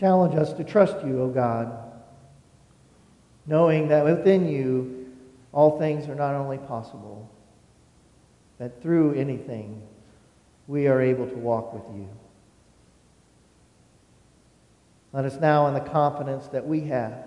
Challenge 0.00 0.34
us 0.34 0.54
to 0.54 0.64
trust 0.64 1.04
you, 1.04 1.20
O 1.20 1.28
God, 1.28 1.70
knowing 3.44 3.88
that 3.88 4.02
within 4.02 4.48
you 4.48 5.12
all 5.52 5.78
things 5.78 6.08
are 6.08 6.14
not 6.14 6.34
only 6.34 6.56
possible, 6.56 7.30
that 8.56 8.80
through 8.80 9.12
anything 9.12 9.82
we 10.66 10.86
are 10.86 11.02
able 11.02 11.26
to 11.26 11.34
walk 11.34 11.74
with 11.74 11.82
you. 11.94 12.08
Let 15.12 15.26
us 15.26 15.38
now, 15.38 15.66
in 15.66 15.74
the 15.74 15.80
confidence 15.80 16.46
that 16.46 16.66
we 16.66 16.80
have, 16.82 17.26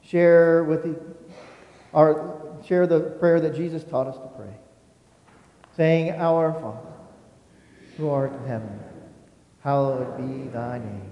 share 0.00 0.62
with 0.62 0.84
the, 0.84 1.00
our, 1.92 2.54
share 2.64 2.86
the 2.86 3.00
prayer 3.00 3.40
that 3.40 3.56
Jesus 3.56 3.82
taught 3.82 4.06
us 4.06 4.16
to 4.18 4.30
pray, 4.36 4.54
saying, 5.76 6.12
Our 6.12 6.52
Father, 6.52 6.92
who 7.96 8.10
art 8.10 8.32
in 8.32 8.46
heaven, 8.46 8.78
hallowed 9.64 10.16
be 10.18 10.48
thy 10.50 10.78
name. 10.78 11.11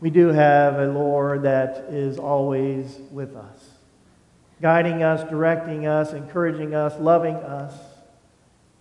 We 0.00 0.10
do 0.10 0.28
have 0.28 0.78
a 0.78 0.86
Lord 0.86 1.42
that 1.42 1.86
is 1.90 2.18
always 2.18 3.00
with 3.10 3.34
us, 3.34 3.70
guiding 4.62 5.02
us, 5.02 5.28
directing 5.28 5.86
us, 5.86 6.12
encouraging 6.12 6.74
us, 6.74 6.98
loving 7.00 7.34
us. 7.34 7.74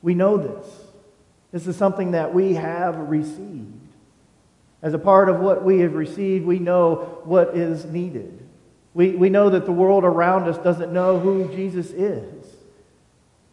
We 0.02 0.14
know 0.14 0.38
this. 0.38 0.68
This 1.52 1.66
is 1.66 1.76
something 1.76 2.12
that 2.12 2.34
we 2.34 2.54
have 2.54 2.98
received. 2.98 3.74
As 4.82 4.94
a 4.94 5.00
part 5.00 5.28
of 5.28 5.40
what 5.40 5.64
we 5.64 5.80
have 5.80 5.96
received, 5.96 6.46
we 6.46 6.60
know 6.60 7.22
what 7.24 7.58
is 7.58 7.86
needed. 7.86 8.48
We, 8.94 9.12
we 9.12 9.30
know 9.30 9.50
that 9.50 9.66
the 9.66 9.72
world 9.72 10.04
around 10.04 10.48
us 10.48 10.58
doesn't 10.60 10.94
know 10.94 11.20
who 11.20 11.48
Jesus 11.56 11.90
is. 11.92 12.46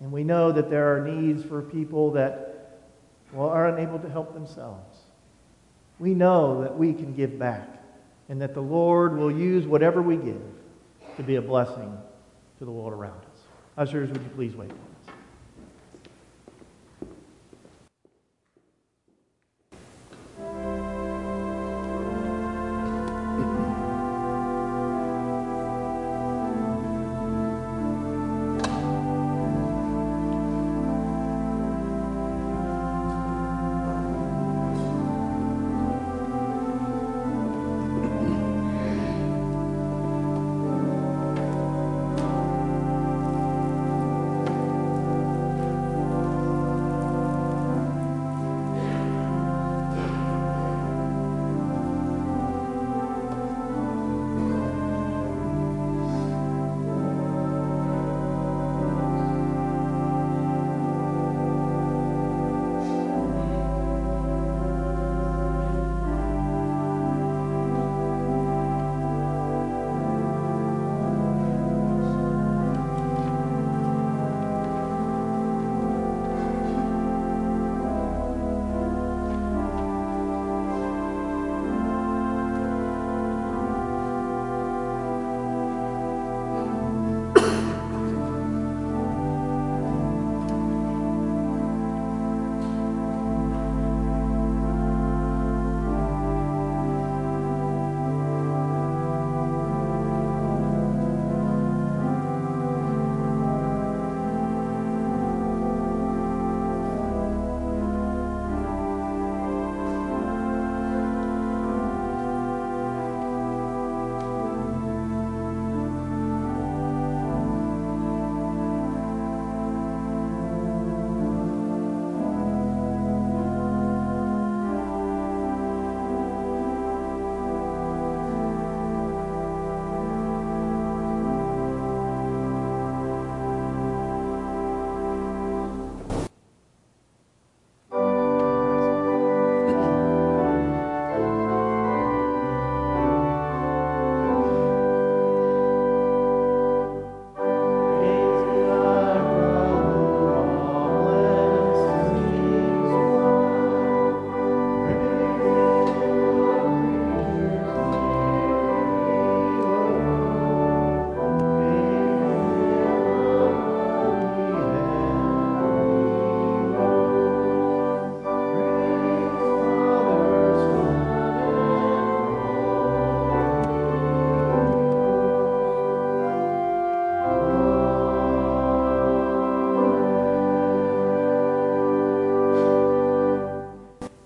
And 0.01 0.13
we 0.13 0.23
know 0.23 0.53
that 0.53 0.69
there 0.69 0.97
are 0.97 1.07
needs 1.07 1.43
for 1.43 1.63
people 1.63 2.13
that 2.13 2.81
well, 3.33 3.49
are 3.49 3.69
unable 3.69 3.99
to 4.01 4.09
help 4.11 4.35
themselves. 4.35 4.94
We 6.05 6.13
know 6.13 6.61
that 6.61 6.77
we 6.77 6.93
can 6.93 7.15
give 7.15 7.39
back 7.39 7.83
and 8.29 8.39
that 8.43 8.53
the 8.53 8.61
Lord 8.61 9.17
will 9.17 9.31
use 9.31 9.67
whatever 9.67 10.03
we 10.03 10.17
give 10.17 10.43
to 11.17 11.23
be 11.23 11.37
a 11.37 11.41
blessing 11.41 11.97
to 12.59 12.65
the 12.67 12.71
world 12.71 12.93
around 12.93 13.17
us. 13.21 13.41
Ushers, 13.79 14.11
would 14.11 14.21
you 14.21 14.29
please 14.35 14.55
wait? 14.55 14.71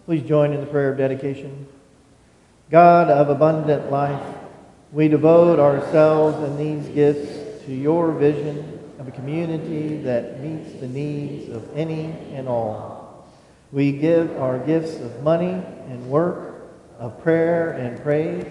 Please 0.08 0.22
join 0.22 0.54
in 0.54 0.62
the 0.62 0.66
prayer 0.66 0.92
of 0.92 0.96
dedication. 0.96 1.66
God 2.70 3.10
of 3.10 3.28
abundant 3.28 3.90
life, 3.90 4.22
we 4.90 5.06
devote 5.06 5.58
ourselves 5.58 6.38
and 6.38 6.58
these 6.58 6.88
gifts 6.94 7.62
to 7.66 7.74
your 7.74 8.12
vision 8.12 8.80
of 8.98 9.06
a 9.06 9.10
community 9.10 9.98
that 9.98 10.40
meets 10.40 10.80
the 10.80 10.88
needs 10.88 11.54
of 11.54 11.68
any 11.76 12.06
and 12.32 12.48
all. 12.48 13.28
We 13.70 13.92
give 13.92 14.34
our 14.40 14.58
gifts 14.58 14.96
of 14.96 15.22
money 15.22 15.62
and 15.90 16.08
work, 16.08 16.70
of 16.98 17.22
prayer 17.22 17.72
and 17.72 18.02
praise, 18.02 18.46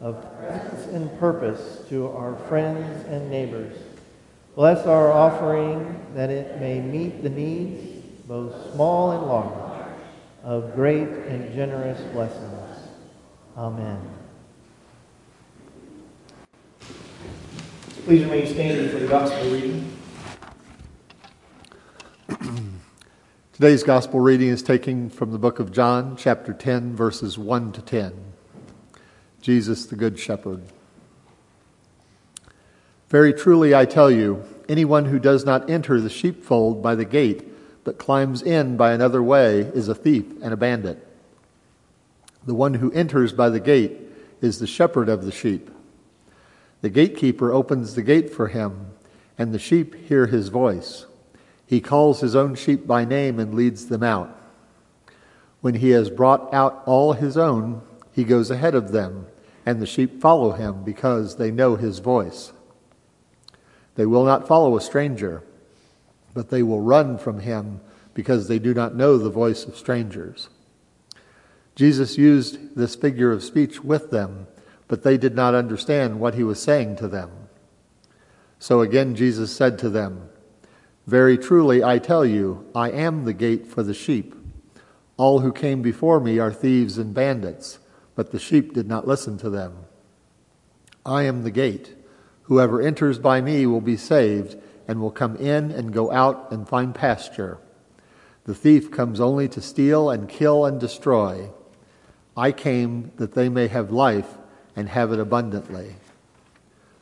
of 0.00 0.24
presence 0.38 0.86
and 0.86 1.18
purpose 1.18 1.84
to 1.88 2.10
our 2.10 2.36
friends 2.46 3.04
and 3.08 3.28
neighbors. 3.28 3.76
Bless 4.54 4.86
our 4.86 5.10
offering 5.10 6.00
that 6.14 6.30
it 6.30 6.60
may 6.60 6.80
meet 6.80 7.24
the 7.24 7.30
needs, 7.30 8.04
both 8.28 8.72
small 8.72 9.10
and 9.10 9.26
large 9.26 9.61
of 10.42 10.74
great 10.74 11.08
and 11.08 11.54
generous 11.54 12.00
blessings. 12.12 12.78
Amen. 13.56 14.00
Please 18.04 18.24
remain 18.24 18.46
standing 18.46 18.88
for 18.88 18.98
the 18.98 19.06
gospel 19.06 19.50
reading. 19.50 19.96
Today's 23.52 23.84
gospel 23.84 24.18
reading 24.18 24.48
is 24.48 24.62
taken 24.62 25.08
from 25.08 25.30
the 25.30 25.38
book 25.38 25.60
of 25.60 25.70
John, 25.70 26.16
chapter 26.16 26.52
10, 26.52 26.96
verses 26.96 27.38
1 27.38 27.70
to 27.72 27.82
10. 27.82 28.12
Jesus, 29.40 29.86
the 29.86 29.94
Good 29.94 30.18
Shepherd. 30.18 30.62
Very 33.08 33.32
truly, 33.32 33.74
I 33.74 33.84
tell 33.84 34.10
you, 34.10 34.44
anyone 34.68 35.04
who 35.04 35.20
does 35.20 35.44
not 35.44 35.70
enter 35.70 36.00
the 36.00 36.10
sheepfold 36.10 36.82
by 36.82 36.96
the 36.96 37.04
gate, 37.04 37.51
but 37.84 37.98
climbs 37.98 38.42
in 38.42 38.76
by 38.76 38.92
another 38.92 39.22
way 39.22 39.60
is 39.60 39.88
a 39.88 39.94
thief 39.94 40.24
and 40.42 40.52
a 40.52 40.56
bandit. 40.56 41.06
The 42.44 42.54
one 42.54 42.74
who 42.74 42.92
enters 42.92 43.32
by 43.32 43.48
the 43.48 43.60
gate 43.60 44.00
is 44.40 44.58
the 44.58 44.66
shepherd 44.66 45.08
of 45.08 45.24
the 45.24 45.32
sheep. 45.32 45.70
The 46.80 46.90
gatekeeper 46.90 47.52
opens 47.52 47.94
the 47.94 48.02
gate 48.02 48.30
for 48.30 48.48
him, 48.48 48.88
and 49.38 49.52
the 49.52 49.58
sheep 49.58 49.94
hear 49.94 50.26
his 50.26 50.48
voice. 50.48 51.06
He 51.66 51.80
calls 51.80 52.20
his 52.20 52.34
own 52.34 52.54
sheep 52.54 52.86
by 52.86 53.04
name 53.04 53.38
and 53.38 53.54
leads 53.54 53.86
them 53.86 54.02
out. 54.02 54.36
When 55.60 55.74
he 55.74 55.90
has 55.90 56.10
brought 56.10 56.52
out 56.52 56.82
all 56.86 57.12
his 57.12 57.36
own, 57.36 57.82
he 58.12 58.24
goes 58.24 58.50
ahead 58.50 58.74
of 58.74 58.90
them, 58.90 59.26
and 59.64 59.80
the 59.80 59.86
sheep 59.86 60.20
follow 60.20 60.52
him 60.52 60.82
because 60.82 61.36
they 61.36 61.52
know 61.52 61.76
his 61.76 62.00
voice. 62.00 62.52
They 63.94 64.06
will 64.06 64.24
not 64.24 64.48
follow 64.48 64.76
a 64.76 64.80
stranger 64.80 65.44
but 66.34 66.50
they 66.50 66.62
will 66.62 66.80
run 66.80 67.18
from 67.18 67.40
him 67.40 67.80
because 68.14 68.48
they 68.48 68.58
do 68.58 68.74
not 68.74 68.94
know 68.94 69.18
the 69.18 69.30
voice 69.30 69.64
of 69.64 69.76
strangers. 69.76 70.48
Jesus 71.74 72.18
used 72.18 72.76
this 72.76 72.94
figure 72.94 73.32
of 73.32 73.42
speech 73.42 73.82
with 73.82 74.10
them, 74.10 74.46
but 74.88 75.02
they 75.02 75.16
did 75.16 75.34
not 75.34 75.54
understand 75.54 76.20
what 76.20 76.34
he 76.34 76.44
was 76.44 76.60
saying 76.60 76.96
to 76.96 77.08
them. 77.08 77.30
So 78.58 78.80
again, 78.80 79.14
Jesus 79.14 79.54
said 79.54 79.78
to 79.78 79.88
them, 79.88 80.28
Very 81.06 81.38
truly, 81.38 81.82
I 81.82 81.98
tell 81.98 82.24
you, 82.24 82.70
I 82.74 82.90
am 82.90 83.24
the 83.24 83.32
gate 83.32 83.66
for 83.66 83.82
the 83.82 83.94
sheep. 83.94 84.34
All 85.16 85.40
who 85.40 85.52
came 85.52 85.82
before 85.82 86.20
me 86.20 86.38
are 86.38 86.52
thieves 86.52 86.98
and 86.98 87.14
bandits, 87.14 87.78
but 88.14 88.30
the 88.30 88.38
sheep 88.38 88.74
did 88.74 88.86
not 88.86 89.06
listen 89.06 89.38
to 89.38 89.50
them. 89.50 89.74
I 91.04 91.22
am 91.22 91.42
the 91.42 91.50
gate. 91.50 91.94
Whoever 92.42 92.80
enters 92.80 93.18
by 93.18 93.40
me 93.40 93.66
will 93.66 93.80
be 93.80 93.96
saved 93.96 94.56
and 94.88 95.00
will 95.00 95.10
come 95.10 95.36
in 95.36 95.70
and 95.70 95.92
go 95.92 96.10
out 96.10 96.50
and 96.50 96.68
find 96.68 96.94
pasture. 96.94 97.58
The 98.44 98.54
thief 98.54 98.90
comes 98.90 99.20
only 99.20 99.48
to 99.48 99.60
steal 99.60 100.10
and 100.10 100.28
kill 100.28 100.64
and 100.64 100.80
destroy. 100.80 101.50
I 102.36 102.52
came 102.52 103.12
that 103.16 103.34
they 103.34 103.48
may 103.48 103.68
have 103.68 103.90
life 103.90 104.38
and 104.74 104.88
have 104.88 105.12
it 105.12 105.20
abundantly. 105.20 105.96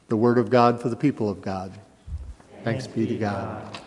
The 0.08 0.16
word 0.16 0.38
of 0.38 0.50
God 0.50 0.82
for 0.82 0.88
the 0.88 0.96
people 0.96 1.30
of 1.30 1.40
God. 1.40 1.72
Thanks, 2.64 2.86
be 2.86 3.06
to 3.06 3.16
God. 3.16 3.78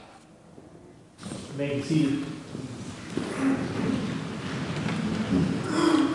You 5.29 6.12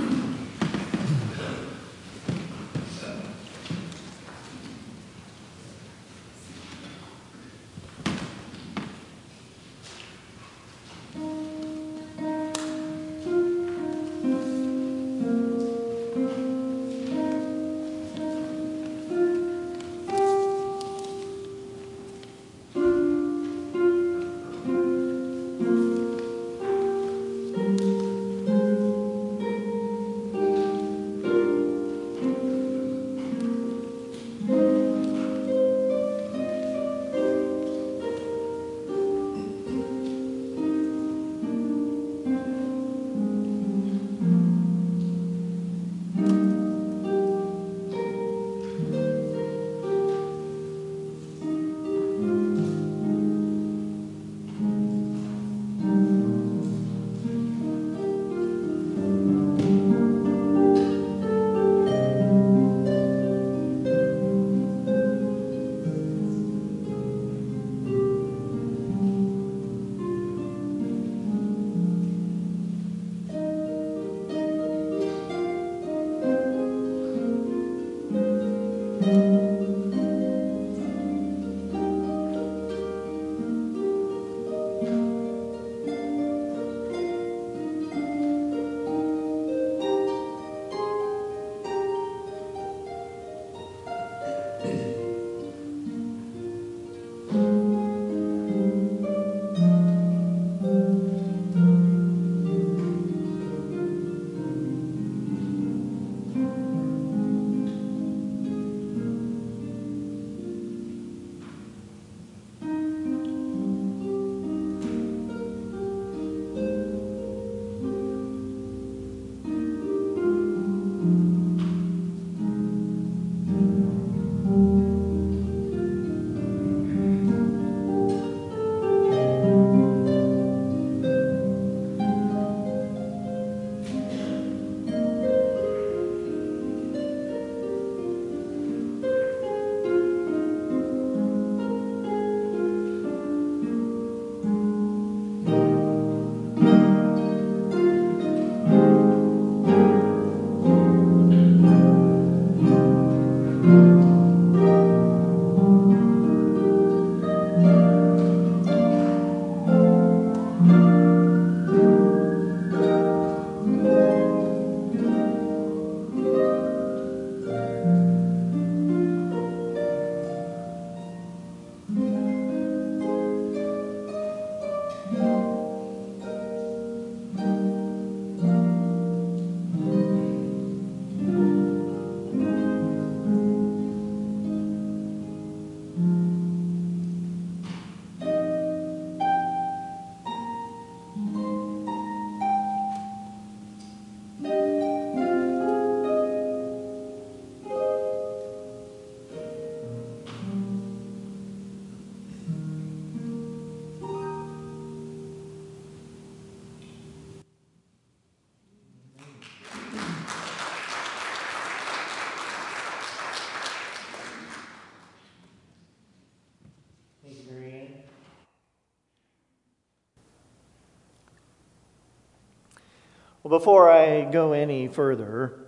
Well, 223.48 223.58
before 223.58 223.90
I 223.90 224.24
go 224.24 224.52
any 224.52 224.88
further, 224.88 225.60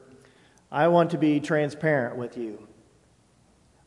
I 0.70 0.88
want 0.88 1.12
to 1.12 1.18
be 1.18 1.40
transparent 1.40 2.18
with 2.18 2.36
you. 2.36 2.68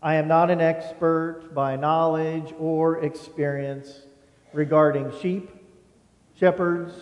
I 0.02 0.16
am 0.16 0.28
not 0.28 0.50
an 0.50 0.62
expert 0.62 1.52
by 1.54 1.76
knowledge 1.76 2.56
or 2.58 3.04
experience 3.06 4.02
regarding 4.52 5.12
sheep, 5.20 5.48
shepherds, 6.40 6.96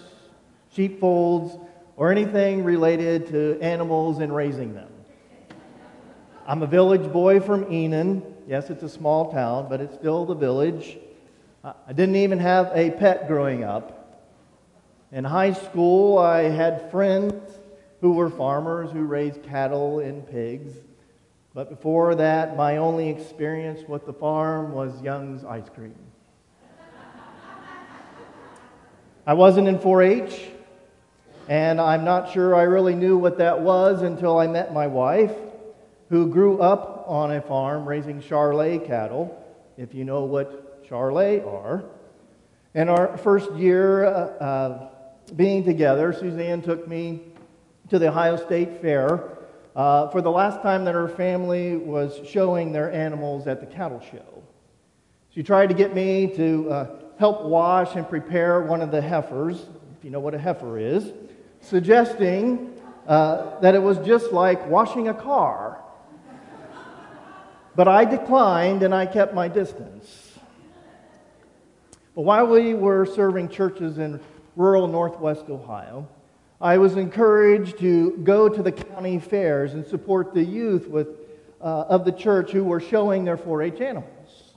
sheepfolds, 0.74 1.58
or 1.96 2.12
anything 2.12 2.66
related 2.66 3.26
to 3.28 3.58
animals 3.62 4.20
and 4.20 4.36
raising 4.36 4.74
them. 4.74 4.89
I'm 6.46 6.62
a 6.62 6.68
village 6.68 7.10
boy 7.14 7.39
from 7.39 7.72
Enon. 7.72 8.22
Yes, 8.50 8.70
it's 8.70 8.84
a 8.84 8.89
small 8.89 9.32
town, 9.32 9.68
but 9.70 9.80
it's 9.80 9.96
still 9.96 10.26
the 10.26 10.36
village. 10.36 10.98
I 11.64 11.94
didn't 11.94 12.18
even 12.18 12.39
have 12.39 12.70
a 12.74 12.92
pet 12.92 13.30
growing 13.30 13.64
up. 13.64 14.01
In 15.14 15.26
high 15.26 15.51
school, 15.51 16.18
I 16.18 16.43
had 16.43 16.89
friends 16.89 17.34
who 17.99 18.14
were 18.14 18.30
farmers 18.30 18.91
who 18.91 19.03
raised 19.03 19.43
cattle 19.43 19.99
and 19.99 20.26
pigs. 20.26 20.74
But 21.53 21.70
before 21.70 22.16
that, 22.16 22.55
my 22.55 22.78
only 22.78 23.09
experience 23.09 23.86
with 23.89 24.05
the 24.05 24.14
farm 24.14 24.72
was 24.72 25.01
Young's 25.01 25.43
ice 25.43 25.68
cream. 25.68 25.95
I 29.28 29.34
wasn't 29.34 29.68
in 29.68 29.80
4 29.80 30.01
H, 30.01 30.47
and 31.49 31.82
I'm 31.82 32.05
not 32.05 32.32
sure 32.32 32.55
I 32.55 32.64
really 32.64 32.95
knew 32.95 33.18
what 33.18 33.38
that 33.39 33.59
was 33.59 34.03
until 34.03 34.39
I 34.39 34.47
met 34.47 34.74
my 34.74 34.88
wife, 34.88 35.36
who 36.09 36.28
grew 36.28 36.62
up 36.62 37.03
on 37.05 37.34
a 37.34 37.41
farm 37.41 37.86
raising 37.86 38.22
Charolais 38.22 38.88
cattle, 38.88 39.38
if 39.78 39.93
you 39.93 40.05
know 40.05 40.24
what 40.24 40.88
Charolais 40.88 41.45
are. 41.45 41.84
In 42.74 42.88
our 42.88 43.18
first 43.18 43.51
year 43.55 44.05
uh, 44.05 44.88
being 45.36 45.63
together, 45.63 46.13
Suzanne 46.13 46.61
took 46.61 46.88
me 46.88 47.21
to 47.89 47.99
the 47.99 48.09
Ohio 48.09 48.36
State 48.38 48.82
Fair 48.82 49.38
uh, 49.75 50.09
for 50.09 50.21
the 50.21 50.32
last 50.32 50.61
time 50.61 50.86
that 50.86 50.93
her 50.93 51.07
family 51.07 51.77
was 51.77 52.19
showing 52.27 52.71
their 52.71 52.91
animals 52.91 53.47
at 53.47 53.59
the 53.59 53.65
cattle 53.65 54.01
show. 54.11 54.43
She 55.29 55.43
tried 55.43 55.67
to 55.67 55.73
get 55.73 55.95
me 55.95 56.27
to 56.36 56.69
uh, 56.69 56.99
help 57.17 57.43
wash 57.43 57.95
and 57.95 58.07
prepare 58.07 58.61
one 58.61 58.82
of 58.82 58.91
the 58.91 59.01
heifers, 59.01 59.67
if 59.97 60.03
you 60.03 60.09
know 60.09 60.19
what 60.19 60.34
a 60.34 60.38
heifer 60.38 60.77
is, 60.77 61.13
suggesting 61.61 62.73
uh, 63.07 63.59
that 63.61 63.75
it 63.75 63.82
was 63.82 63.97
just 63.99 64.32
like 64.32 64.67
washing 64.67 65.07
a 65.07 65.13
car. 65.13 65.82
But 67.75 67.88
I 67.88 68.03
declined 68.03 68.84
and 68.84 68.93
I 68.93 69.05
kept 69.05 69.34
my 69.34 69.47
distance. 69.47 70.38
But 72.13 72.23
while 72.23 72.47
we 72.47 72.73
were 72.73 73.05
serving 73.05 73.47
churches 73.49 73.97
in 73.97 74.19
rural 74.56 74.88
northwest 74.88 75.49
Ohio, 75.49 76.08
I 76.60 76.78
was 76.78 76.95
encouraged 76.95 77.80
to 77.80 78.12
go 78.18 78.47
to 78.47 78.62
the 78.62 78.72
county 78.72 79.20
fairs 79.20 79.74
and 79.74 79.86
support 79.86 80.34
the 80.34 80.43
youth 80.43 80.88
with, 80.88 81.08
uh, 81.60 81.86
of 81.89 82.06
the 82.06 82.12
church 82.12 82.52
who 82.52 82.64
were 82.64 82.80
showing 82.80 83.26
their 83.26 83.38
4 83.38 83.64
H 83.64 83.82
animals. 83.82 84.54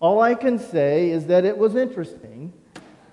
All 0.00 0.20
I 0.20 0.34
can 0.34 0.58
say 0.58 1.10
is 1.10 1.26
that 1.26 1.44
it 1.44 1.58
was 1.58 1.74
interesting 1.74 2.52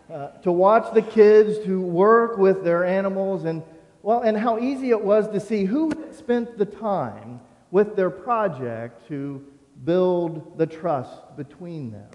uh, 0.09 0.27
to 0.43 0.51
watch 0.51 0.93
the 0.93 1.01
kids 1.01 1.57
to 1.65 1.81
work 1.81 2.37
with 2.37 2.63
their 2.63 2.85
animals 2.85 3.43
and, 3.43 3.63
well, 4.03 4.21
and 4.21 4.37
how 4.37 4.59
easy 4.59 4.91
it 4.91 5.01
was 5.01 5.27
to 5.29 5.39
see 5.39 5.65
who 5.65 5.89
had 5.89 6.15
spent 6.15 6.57
the 6.57 6.65
time 6.65 7.41
with 7.71 7.95
their 7.95 8.11
project 8.11 9.07
to 9.07 9.43
build 9.83 10.57
the 10.57 10.65
trust 10.65 11.35
between 11.35 11.91
them. 11.91 12.09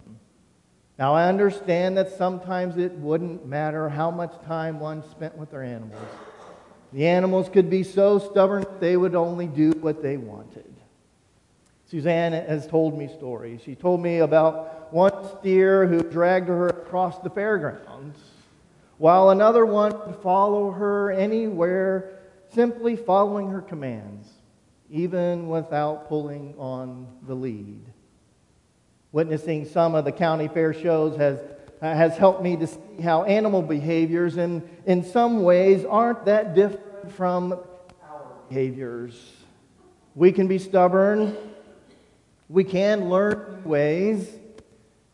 Now, 1.00 1.14
I 1.14 1.30
understand 1.30 1.96
that 1.96 2.12
sometimes 2.12 2.76
it 2.76 2.92
wouldn't 2.92 3.46
matter 3.46 3.88
how 3.88 4.10
much 4.10 4.34
time 4.46 4.78
one 4.78 5.02
spent 5.10 5.34
with 5.34 5.50
their 5.50 5.62
animals. 5.62 5.98
The 6.92 7.06
animals 7.06 7.48
could 7.48 7.70
be 7.70 7.84
so 7.84 8.18
stubborn 8.18 8.66
they 8.80 8.98
would 8.98 9.14
only 9.14 9.46
do 9.46 9.70
what 9.80 10.02
they 10.02 10.18
wanted. 10.18 10.74
Suzanne 11.86 12.32
has 12.32 12.66
told 12.66 12.98
me 12.98 13.08
stories. 13.08 13.62
She 13.62 13.74
told 13.74 14.02
me 14.02 14.18
about 14.18 14.92
one 14.92 15.26
steer 15.38 15.86
who 15.86 16.02
dragged 16.02 16.48
her 16.48 16.68
across 16.68 17.18
the 17.20 17.30
fairgrounds, 17.30 18.18
while 18.98 19.30
another 19.30 19.64
one 19.64 19.98
would 20.06 20.16
follow 20.16 20.70
her 20.70 21.12
anywhere, 21.12 22.18
simply 22.52 22.94
following 22.94 23.48
her 23.48 23.62
commands, 23.62 24.28
even 24.90 25.48
without 25.48 26.10
pulling 26.10 26.54
on 26.58 27.06
the 27.26 27.34
lead. 27.34 27.89
Witnessing 29.12 29.64
some 29.64 29.94
of 29.94 30.04
the 30.04 30.12
county 30.12 30.48
fair 30.48 30.72
shows 30.72 31.16
has, 31.16 31.40
has 31.80 32.16
helped 32.16 32.42
me 32.42 32.56
to 32.56 32.66
see 32.66 32.78
how 33.02 33.24
animal 33.24 33.62
behaviors, 33.62 34.36
in, 34.36 34.68
in 34.86 35.02
some 35.02 35.42
ways, 35.42 35.84
aren't 35.84 36.24
that 36.26 36.54
different 36.54 37.12
from 37.12 37.52
our 37.52 38.26
behaviors. 38.48 39.32
We 40.14 40.30
can 40.32 40.46
be 40.46 40.58
stubborn. 40.58 41.36
We 42.48 42.64
can 42.64 43.08
learn 43.08 43.62
ways. 43.64 44.28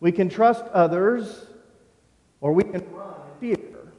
We 0.00 0.12
can 0.12 0.28
trust 0.28 0.64
others, 0.72 1.46
or 2.40 2.52
we 2.52 2.64
can 2.64 2.84
run 2.92 3.14
in 3.40 3.56
fear. 3.56 3.92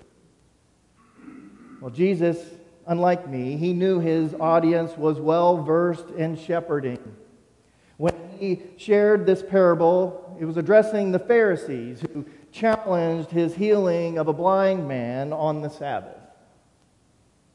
Well, 1.82 1.90
Jesus, 1.92 2.38
unlike 2.86 3.28
me, 3.28 3.58
he 3.58 3.74
knew 3.74 4.00
his 4.00 4.36
audience 4.36 4.96
was 4.96 5.20
well 5.20 5.64
versed 5.64 6.10
in 6.10 6.36
shepherding. 6.36 7.00
When 7.98 8.14
he 8.38 8.62
shared 8.78 9.26
this 9.26 9.44
parable, 9.44 10.36
he 10.40 10.46
was 10.46 10.58
addressing 10.58 11.12
the 11.12 11.20
Pharisees 11.20 12.02
who 12.14 12.26
challenged 12.52 13.32
his 13.32 13.56
healing 13.56 14.18
of 14.18 14.28
a 14.28 14.34
blind 14.34 14.88
man 14.88 15.34
on 15.34 15.62
the 15.62 15.70
Sabbath. 15.70 16.16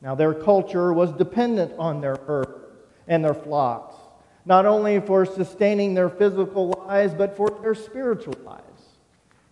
Now, 0.00 0.14
their 0.14 0.34
culture 0.34 0.92
was 0.92 1.12
dependent 1.12 1.72
on 1.78 2.00
their 2.00 2.16
herds 2.16 2.50
and 3.06 3.24
their 3.24 3.34
flocks, 3.34 3.94
not 4.44 4.66
only 4.66 5.00
for 5.00 5.24
sustaining 5.24 5.94
their 5.94 6.10
physical 6.10 6.70
lives, 6.86 7.14
but 7.14 7.36
for 7.36 7.50
their 7.62 7.74
spiritual 7.74 8.34
lives. 8.44 8.62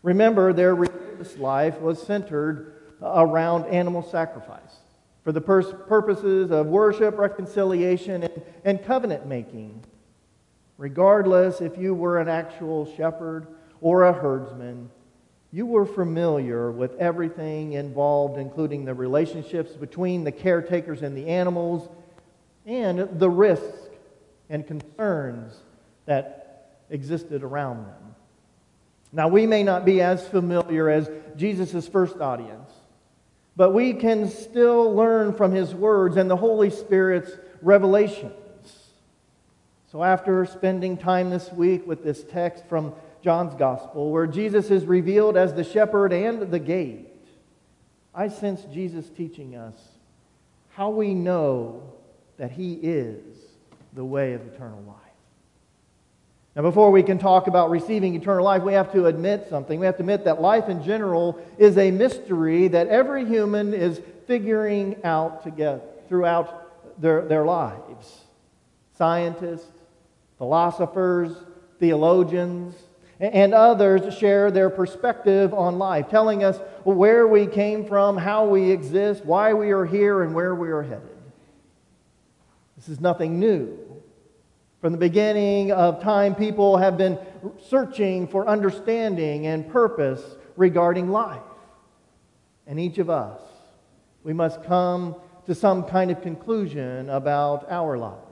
Remember, 0.02 0.52
their 0.52 0.74
religious 0.74 1.36
life 1.38 1.80
was 1.80 2.02
centered 2.02 2.74
around 3.02 3.66
animal 3.66 4.02
sacrifice 4.02 4.78
for 5.22 5.32
the 5.32 5.40
purposes 5.40 6.50
of 6.50 6.66
worship, 6.66 7.18
reconciliation, 7.18 8.24
and, 8.24 8.42
and 8.64 8.84
covenant 8.84 9.26
making 9.26 9.84
regardless 10.80 11.60
if 11.60 11.76
you 11.76 11.92
were 11.94 12.18
an 12.18 12.28
actual 12.28 12.90
shepherd 12.96 13.46
or 13.82 14.04
a 14.04 14.12
herdsman, 14.14 14.90
you 15.52 15.66
were 15.66 15.84
familiar 15.84 16.70
with 16.70 16.96
everything 16.98 17.74
involved, 17.74 18.38
including 18.38 18.86
the 18.86 18.94
relationships 18.94 19.72
between 19.72 20.24
the 20.24 20.32
caretakers 20.32 21.02
and 21.02 21.14
the 21.14 21.26
animals 21.26 21.86
and 22.64 23.20
the 23.20 23.28
risks 23.28 23.90
and 24.48 24.66
concerns 24.66 25.54
that 26.06 26.78
existed 26.88 27.42
around 27.42 27.84
them. 27.84 28.14
Now, 29.12 29.28
we 29.28 29.46
may 29.46 29.62
not 29.62 29.84
be 29.84 30.00
as 30.00 30.26
familiar 30.28 30.88
as 30.88 31.10
Jesus' 31.36 31.88
first 31.88 32.20
audience, 32.22 32.70
but 33.54 33.74
we 33.74 33.92
can 33.92 34.30
still 34.30 34.94
learn 34.94 35.34
from 35.34 35.52
his 35.52 35.74
words 35.74 36.16
and 36.16 36.30
the 36.30 36.36
Holy 36.36 36.70
Spirit's 36.70 37.32
revelation. 37.60 38.32
So, 39.90 40.04
after 40.04 40.46
spending 40.46 40.96
time 40.96 41.30
this 41.30 41.52
week 41.52 41.84
with 41.84 42.04
this 42.04 42.22
text 42.22 42.64
from 42.68 42.94
John's 43.24 43.54
Gospel, 43.54 44.12
where 44.12 44.28
Jesus 44.28 44.70
is 44.70 44.84
revealed 44.84 45.36
as 45.36 45.52
the 45.52 45.64
shepherd 45.64 46.12
and 46.12 46.48
the 46.48 46.60
gate, 46.60 47.08
I 48.14 48.28
sense 48.28 48.62
Jesus 48.72 49.08
teaching 49.08 49.56
us 49.56 49.74
how 50.68 50.90
we 50.90 51.12
know 51.12 51.82
that 52.36 52.52
He 52.52 52.74
is 52.74 53.20
the 53.92 54.04
way 54.04 54.34
of 54.34 54.42
eternal 54.46 54.80
life. 54.86 54.96
Now, 56.54 56.62
before 56.62 56.92
we 56.92 57.02
can 57.02 57.18
talk 57.18 57.48
about 57.48 57.70
receiving 57.70 58.14
eternal 58.14 58.44
life, 58.44 58.62
we 58.62 58.74
have 58.74 58.92
to 58.92 59.06
admit 59.06 59.48
something. 59.50 59.80
We 59.80 59.86
have 59.86 59.96
to 59.96 60.02
admit 60.02 60.24
that 60.24 60.40
life 60.40 60.68
in 60.68 60.84
general 60.84 61.44
is 61.58 61.76
a 61.76 61.90
mystery 61.90 62.68
that 62.68 62.86
every 62.86 63.24
human 63.24 63.74
is 63.74 64.00
figuring 64.28 65.00
out 65.02 65.42
together 65.42 65.82
throughout 66.08 67.00
their, 67.02 67.26
their 67.26 67.44
lives. 67.44 68.20
Scientists, 68.96 69.79
philosophers, 70.40 71.36
theologians, 71.78 72.74
and 73.20 73.52
others 73.52 74.16
share 74.16 74.50
their 74.50 74.70
perspective 74.70 75.52
on 75.52 75.78
life, 75.78 76.08
telling 76.08 76.42
us 76.42 76.56
where 76.84 77.26
we 77.26 77.46
came 77.46 77.84
from, 77.84 78.16
how 78.16 78.46
we 78.46 78.70
exist, 78.70 79.22
why 79.26 79.52
we 79.52 79.70
are 79.70 79.84
here, 79.84 80.22
and 80.22 80.34
where 80.34 80.54
we 80.54 80.70
are 80.70 80.82
headed. 80.82 81.10
This 82.74 82.88
is 82.88 83.00
nothing 83.00 83.38
new. 83.38 83.78
From 84.80 84.92
the 84.92 84.98
beginning 84.98 85.72
of 85.72 86.02
time, 86.02 86.34
people 86.34 86.78
have 86.78 86.96
been 86.96 87.18
searching 87.68 88.26
for 88.26 88.48
understanding 88.48 89.46
and 89.46 89.70
purpose 89.70 90.22
regarding 90.56 91.10
life. 91.10 91.42
And 92.66 92.80
each 92.80 92.96
of 92.96 93.10
us, 93.10 93.42
we 94.22 94.32
must 94.32 94.64
come 94.64 95.16
to 95.44 95.54
some 95.54 95.84
kind 95.84 96.10
of 96.10 96.22
conclusion 96.22 97.10
about 97.10 97.70
our 97.70 97.98
lives. 97.98 98.29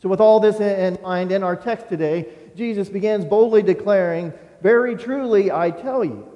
So, 0.00 0.08
with 0.08 0.20
all 0.20 0.40
this 0.40 0.60
in 0.60 0.98
mind, 1.02 1.30
in 1.30 1.42
our 1.42 1.56
text 1.56 1.88
today, 1.88 2.26
Jesus 2.56 2.88
begins 2.88 3.24
boldly 3.24 3.62
declaring, 3.62 4.32
Very 4.62 4.96
truly, 4.96 5.52
I 5.52 5.70
tell 5.70 6.02
you, 6.02 6.26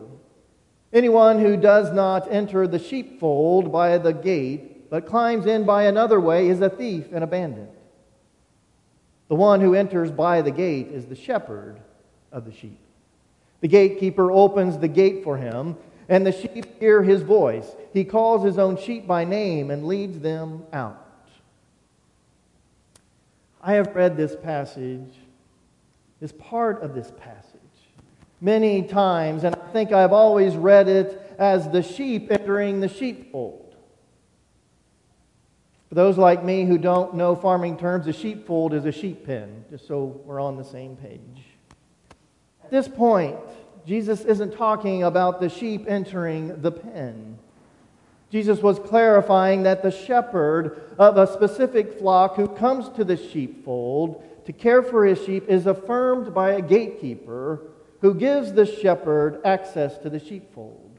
anyone 0.93 1.39
who 1.39 1.57
does 1.57 1.91
not 1.93 2.31
enter 2.31 2.67
the 2.67 2.79
sheepfold 2.79 3.73
by 3.73 3.97
the 3.97 4.13
gate, 4.13 4.91
but 4.91 5.07
climbs 5.07 5.47
in 5.47 5.65
by 5.65 5.85
another 5.85 6.21
way, 6.21 6.49
is 6.49 6.61
a 6.61 6.69
thief 6.69 7.07
and 7.11 7.25
a 7.25 7.27
bandit. 7.27 7.71
The 9.29 9.35
one 9.35 9.63
who 9.63 9.75
enters 9.75 10.11
by 10.11 10.43
the 10.43 10.51
gate 10.51 10.89
is 10.89 11.07
the 11.07 11.17
shepherd 11.17 11.81
of 12.31 12.45
the 12.45 12.53
sheep. 12.53 12.79
The 13.63 13.69
gatekeeper 13.69 14.31
opens 14.31 14.77
the 14.77 14.89
gate 14.89 15.25
for 15.25 15.39
him, 15.39 15.77
and 16.11 16.27
the 16.27 16.33
sheep 16.33 16.79
hear 16.79 17.03
his 17.03 17.23
voice. 17.23 17.75
He 17.95 18.05
calls 18.05 18.45
his 18.45 18.59
own 18.59 18.77
sheep 18.77 19.07
by 19.07 19.25
name 19.25 19.71
and 19.71 19.87
leads 19.87 20.19
them 20.19 20.65
out. 20.71 21.04
I 23.67 23.73
have 23.75 23.97
read 23.97 24.19
this 24.19 24.37
passage, 24.37 25.15
this 26.21 26.33
part 26.33 26.83
of 26.83 26.95
this 26.95 27.11
passage, 27.19 27.61
many 28.39 28.83
times, 28.83 29.43
and 29.43 29.57
I 29.57 29.73
think 29.73 29.91
I've 29.91 30.13
always 30.13 30.55
read 30.55 30.87
it 30.87 31.35
as 31.39 31.71
the 31.71 31.83
sheep 31.83 32.31
entering 32.31 32.81
the 32.81 32.89
sheepfold. 32.89 33.75
For 35.89 35.95
those 35.95 36.19
like 36.19 36.45
me 36.45 36.67
who 36.67 36.77
don't 36.77 37.15
know 37.15 37.35
farming 37.35 37.79
terms, 37.79 38.07
a 38.07 38.13
sheepfold 38.13 38.75
is 38.75 38.85
a 38.85 38.93
sheep 38.93 39.25
pen, 39.25 39.65
just 39.71 39.87
so 39.87 40.21
we're 40.27 40.41
on 40.41 40.59
the 40.59 40.65
same 40.65 40.97
page. 40.97 41.45
At 42.65 42.71
this 42.71 42.87
point, 42.87 43.39
Jesus 43.87 44.27
isn't 44.27 44.55
talking 44.57 45.05
about 45.05 45.41
the 45.41 45.49
sheep 45.49 45.87
entering 45.89 46.61
the 46.61 46.73
pen. 46.73 47.39
Jesus 48.35 48.63
was 48.63 48.81
clarifying 48.81 49.63
that 49.63 49.85
the 49.85 49.93
shepherd 49.93 50.83
of 50.99 51.17
a 51.17 51.33
specific 51.33 52.01
flock 52.01 52.35
who 52.35 52.49
comes 52.49 52.89
to 52.97 53.05
the 53.05 53.17
sheepfold 53.17 54.25
to 54.47 54.53
care 54.53 54.83
for 54.83 55.07
his 55.07 55.25
sheep 55.25 55.49
is 55.49 55.69
affirmed 55.69 56.35
by 56.35 56.51
a 56.51 56.61
gatekeeper 56.61 57.63
who 58.01 58.13
gives 58.13 58.53
the 58.53 58.67
shepherd 58.67 59.41
access 59.45 59.99
to 59.99 60.11
the 60.11 60.19
sheepfold. 60.19 60.99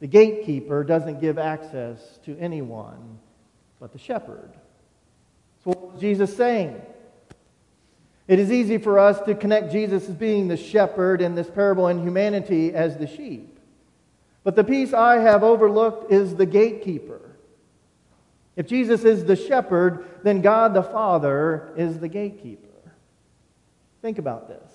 The 0.00 0.06
gatekeeper 0.06 0.82
doesn't 0.82 1.20
give 1.20 1.38
access 1.38 2.18
to 2.24 2.38
anyone 2.38 3.18
but 3.78 3.92
the 3.92 3.98
shepherd. 3.98 4.54
So, 5.62 5.72
what 5.72 5.92
was 5.92 6.00
Jesus 6.00 6.34
saying? 6.34 6.80
It 8.28 8.38
is 8.38 8.50
easy 8.50 8.78
for 8.78 8.98
us 8.98 9.20
to 9.26 9.34
connect 9.34 9.72
Jesus 9.72 10.08
as 10.08 10.14
being 10.14 10.48
the 10.48 10.56
shepherd 10.56 11.20
in 11.20 11.34
this 11.34 11.50
parable 11.50 11.88
and 11.88 12.00
humanity 12.00 12.72
as 12.72 12.96
the 12.96 13.06
sheep. 13.06 13.49
But 14.42 14.56
the 14.56 14.64
piece 14.64 14.92
I 14.92 15.18
have 15.18 15.42
overlooked 15.42 16.10
is 16.10 16.34
the 16.34 16.46
gatekeeper. 16.46 17.20
If 18.56 18.66
Jesus 18.66 19.04
is 19.04 19.24
the 19.24 19.36
shepherd, 19.36 20.04
then 20.22 20.40
God 20.40 20.74
the 20.74 20.82
Father 20.82 21.72
is 21.76 21.98
the 21.98 22.08
gatekeeper. 22.08 22.68
Think 24.02 24.18
about 24.18 24.48
this. 24.48 24.72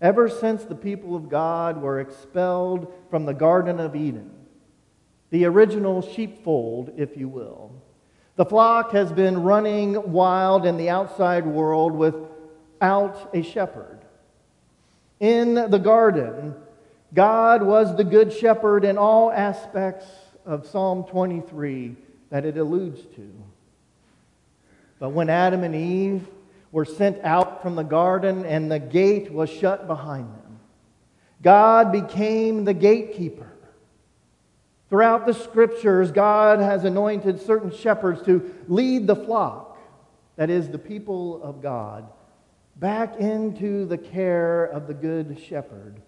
Ever 0.00 0.28
since 0.28 0.64
the 0.64 0.74
people 0.74 1.16
of 1.16 1.28
God 1.28 1.80
were 1.80 2.00
expelled 2.00 2.92
from 3.10 3.24
the 3.24 3.32
Garden 3.32 3.80
of 3.80 3.96
Eden, 3.96 4.30
the 5.30 5.46
original 5.46 6.02
sheepfold, 6.02 6.92
if 6.96 7.16
you 7.16 7.28
will, 7.28 7.72
the 8.36 8.44
flock 8.44 8.92
has 8.92 9.12
been 9.12 9.42
running 9.42 10.12
wild 10.12 10.66
in 10.66 10.76
the 10.76 10.90
outside 10.90 11.46
world 11.46 11.92
without 11.92 13.30
a 13.32 13.42
shepherd. 13.42 14.04
In 15.20 15.54
the 15.54 15.78
garden, 15.78 16.54
God 17.14 17.62
was 17.62 17.96
the 17.96 18.02
good 18.02 18.32
shepherd 18.32 18.84
in 18.84 18.98
all 18.98 19.30
aspects 19.30 20.06
of 20.44 20.66
Psalm 20.66 21.04
23 21.04 21.94
that 22.30 22.44
it 22.44 22.58
alludes 22.58 23.02
to. 23.14 23.32
But 24.98 25.10
when 25.10 25.30
Adam 25.30 25.62
and 25.62 25.76
Eve 25.76 26.26
were 26.72 26.84
sent 26.84 27.22
out 27.22 27.62
from 27.62 27.76
the 27.76 27.84
garden 27.84 28.44
and 28.44 28.70
the 28.70 28.80
gate 28.80 29.32
was 29.32 29.48
shut 29.48 29.86
behind 29.86 30.26
them, 30.26 30.58
God 31.40 31.92
became 31.92 32.64
the 32.64 32.74
gatekeeper. 32.74 33.50
Throughout 34.90 35.24
the 35.24 35.34
scriptures, 35.34 36.10
God 36.10 36.58
has 36.58 36.84
anointed 36.84 37.40
certain 37.40 37.70
shepherds 37.70 38.22
to 38.22 38.52
lead 38.66 39.06
the 39.06 39.16
flock, 39.16 39.78
that 40.36 40.50
is, 40.50 40.68
the 40.68 40.78
people 40.78 41.40
of 41.44 41.62
God, 41.62 42.06
back 42.76 43.16
into 43.16 43.86
the 43.86 43.98
care 43.98 44.64
of 44.64 44.88
the 44.88 44.94
good 44.94 45.38
shepherd 45.38 46.02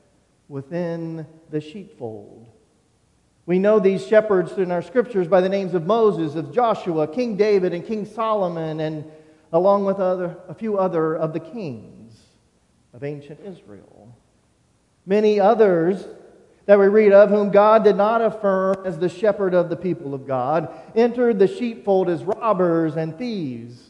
within 0.49 1.27
the 1.51 1.61
sheepfold. 1.61 2.47
We 3.47 3.59
know 3.59 3.79
these 3.79 4.07
shepherds 4.07 4.53
in 4.53 4.73
our 4.73 4.83
scriptures 4.83 5.29
by 5.29 5.41
the 5.41 5.49
names 5.49 5.75
of 5.75 5.87
Moses, 5.87 6.35
of 6.35 6.53
Joshua, 6.53 7.07
King 7.07 7.37
David, 7.37 7.73
and 7.73 7.87
King 7.87 8.05
Solomon, 8.05 8.81
and 8.81 9.05
along 9.53 9.85
with 9.85 10.01
other, 10.01 10.37
a 10.49 10.55
few 10.55 10.79
other 10.79 11.17
of 11.17 11.33
the 11.33 11.41
kings 11.41 12.19
of 12.93 13.05
ancient 13.05 13.41
Israel. 13.41 14.17
Many 15.05 15.39
others 15.39 16.05
that 16.67 16.79
we 16.79 16.89
read 16.89 17.13
of, 17.13 17.31
whom 17.31 17.51
God 17.51 17.85
did 17.85 17.97
not 17.97 18.21
affirm 18.21 18.79
as 18.85 18.99
the 18.99 19.09
shepherd 19.09 19.55
of 19.55 19.69
the 19.69 19.77
people 19.77 20.15
of 20.15 20.27
God, 20.27 20.69
entered 20.97 21.39
the 21.39 21.47
sheepfold 21.47 22.09
as 22.09 22.25
robbers 22.25 22.97
and 22.97 23.17
thieves, 23.17 23.81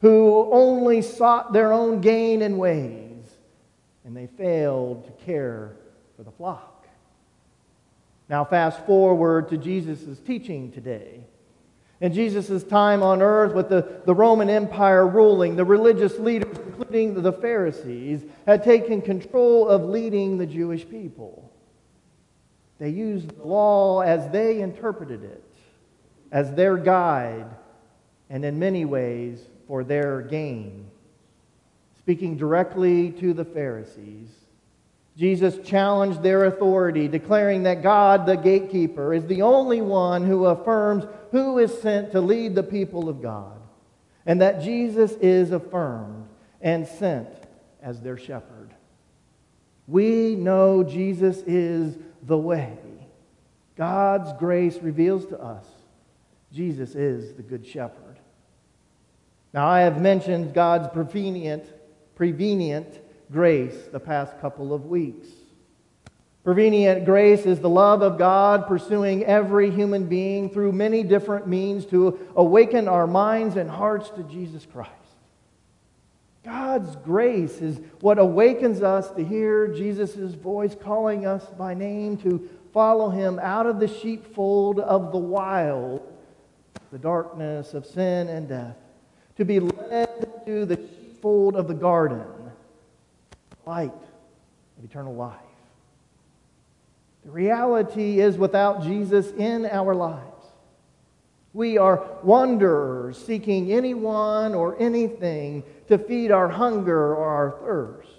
who 0.00 0.48
only 0.50 1.02
sought 1.02 1.52
their 1.52 1.72
own 1.72 2.00
gain 2.00 2.40
and 2.40 2.58
ways 2.58 3.05
and 4.06 4.16
they 4.16 4.28
failed 4.28 5.04
to 5.04 5.24
care 5.24 5.72
for 6.16 6.22
the 6.22 6.30
flock. 6.30 6.86
Now, 8.28 8.44
fast 8.44 8.86
forward 8.86 9.48
to 9.50 9.56
Jesus' 9.56 10.18
teaching 10.20 10.70
today. 10.70 11.24
In 12.00 12.12
Jesus' 12.12 12.62
time 12.62 13.02
on 13.02 13.20
earth, 13.20 13.52
with 13.52 13.68
the, 13.68 14.00
the 14.04 14.14
Roman 14.14 14.48
Empire 14.48 15.06
ruling, 15.06 15.56
the 15.56 15.64
religious 15.64 16.18
leaders, 16.18 16.56
including 16.66 17.20
the 17.20 17.32
Pharisees, 17.32 18.24
had 18.46 18.62
taken 18.62 19.02
control 19.02 19.68
of 19.68 19.82
leading 19.82 20.38
the 20.38 20.46
Jewish 20.46 20.88
people. 20.88 21.52
They 22.78 22.90
used 22.90 23.36
the 23.36 23.44
law 23.44 24.00
as 24.00 24.30
they 24.30 24.60
interpreted 24.60 25.24
it, 25.24 25.42
as 26.30 26.52
their 26.52 26.76
guide, 26.76 27.46
and 28.30 28.44
in 28.44 28.58
many 28.58 28.84
ways 28.84 29.40
for 29.66 29.82
their 29.82 30.22
gain 30.22 30.85
speaking 32.06 32.36
directly 32.36 33.10
to 33.10 33.32
the 33.32 33.44
Pharisees. 33.44 34.28
Jesus 35.16 35.58
challenged 35.66 36.22
their 36.22 36.44
authority, 36.44 37.08
declaring 37.08 37.64
that 37.64 37.82
God, 37.82 38.26
the 38.26 38.36
gatekeeper, 38.36 39.12
is 39.12 39.26
the 39.26 39.42
only 39.42 39.80
one 39.80 40.24
who 40.24 40.46
affirms 40.46 41.04
who 41.32 41.58
is 41.58 41.76
sent 41.82 42.12
to 42.12 42.20
lead 42.20 42.54
the 42.54 42.62
people 42.62 43.08
of 43.08 43.20
God, 43.20 43.58
and 44.24 44.40
that 44.40 44.62
Jesus 44.62 45.14
is 45.14 45.50
affirmed 45.50 46.28
and 46.60 46.86
sent 46.86 47.28
as 47.82 48.00
their 48.00 48.16
shepherd. 48.16 48.72
We 49.88 50.36
know 50.36 50.84
Jesus 50.84 51.38
is 51.38 51.98
the 52.22 52.38
way. 52.38 52.78
God's 53.76 54.32
grace 54.38 54.78
reveals 54.80 55.26
to 55.26 55.42
us 55.42 55.66
Jesus 56.52 56.94
is 56.94 57.34
the 57.34 57.42
good 57.42 57.66
shepherd. 57.66 58.20
Now, 59.52 59.66
I 59.66 59.80
have 59.80 60.00
mentioned 60.00 60.54
God's 60.54 60.86
prevenient 60.86 61.64
prevenient 62.16 62.98
grace 63.30 63.76
the 63.92 64.00
past 64.00 64.40
couple 64.40 64.72
of 64.72 64.86
weeks. 64.86 65.28
Prevenient 66.42 67.04
grace 67.04 67.44
is 67.44 67.60
the 67.60 67.68
love 67.68 68.02
of 68.02 68.18
God 68.18 68.66
pursuing 68.66 69.24
every 69.24 69.70
human 69.70 70.06
being 70.06 70.48
through 70.48 70.72
many 70.72 71.02
different 71.02 71.46
means 71.46 71.84
to 71.86 72.18
awaken 72.34 72.88
our 72.88 73.06
minds 73.06 73.56
and 73.56 73.68
hearts 73.68 74.10
to 74.10 74.22
Jesus 74.24 74.64
Christ. 74.64 74.92
God's 76.44 76.94
grace 76.96 77.60
is 77.60 77.80
what 78.00 78.18
awakens 78.20 78.80
us 78.80 79.10
to 79.10 79.24
hear 79.24 79.66
Jesus' 79.66 80.34
voice 80.34 80.76
calling 80.80 81.26
us 81.26 81.44
by 81.58 81.74
name 81.74 82.16
to 82.18 82.48
follow 82.72 83.10
him 83.10 83.40
out 83.40 83.66
of 83.66 83.80
the 83.80 83.88
sheepfold 83.88 84.78
of 84.78 85.10
the 85.10 85.18
wild, 85.18 86.00
the 86.92 86.98
darkness 86.98 87.74
of 87.74 87.84
sin 87.84 88.28
and 88.28 88.48
death, 88.48 88.76
to 89.36 89.44
be 89.44 89.58
led 89.58 90.44
to 90.46 90.64
the 90.64 90.76
sheepfold 91.26 91.56
of 91.56 91.66
the 91.68 91.74
garden, 91.74 92.22
light 93.66 93.92
of 94.78 94.84
eternal 94.84 95.14
life. 95.14 95.40
The 97.24 97.30
reality 97.32 98.20
is, 98.20 98.38
without 98.38 98.82
Jesus 98.82 99.32
in 99.32 99.66
our 99.66 99.94
lives, 99.94 100.22
we 101.52 101.78
are 101.78 102.06
wanderers 102.22 103.18
seeking 103.18 103.72
anyone 103.72 104.54
or 104.54 104.76
anything 104.78 105.64
to 105.88 105.98
feed 105.98 106.30
our 106.30 106.48
hunger 106.48 107.14
or 107.14 107.24
our 107.24 107.50
thirst. 107.64 108.10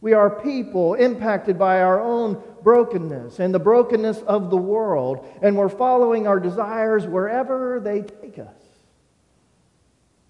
We 0.00 0.14
are 0.14 0.30
people 0.30 0.94
impacted 0.94 1.58
by 1.58 1.82
our 1.82 2.00
own 2.00 2.42
brokenness 2.62 3.38
and 3.38 3.54
the 3.54 3.60
brokenness 3.60 4.22
of 4.22 4.50
the 4.50 4.56
world, 4.56 5.24
and 5.42 5.56
we're 5.56 5.68
following 5.68 6.26
our 6.26 6.40
desires 6.40 7.06
wherever 7.06 7.80
they 7.80 8.02
take 8.02 8.38
us. 8.38 8.65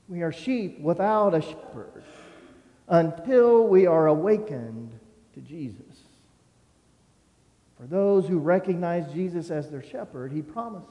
We 0.09 0.22
are 0.22 0.32
sheep 0.32 0.80
without 0.80 1.34
a 1.34 1.40
shepherd 1.40 2.04
until 2.88 3.66
we 3.66 3.86
are 3.86 4.07
awakened 4.07 4.98
to 5.34 5.40
Jesus. 5.40 5.82
For 7.76 7.86
those 7.86 8.26
who 8.26 8.38
recognize 8.38 9.12
Jesus 9.12 9.50
as 9.50 9.68
their 9.68 9.82
shepherd, 9.82 10.32
he 10.32 10.42
promises 10.42 10.90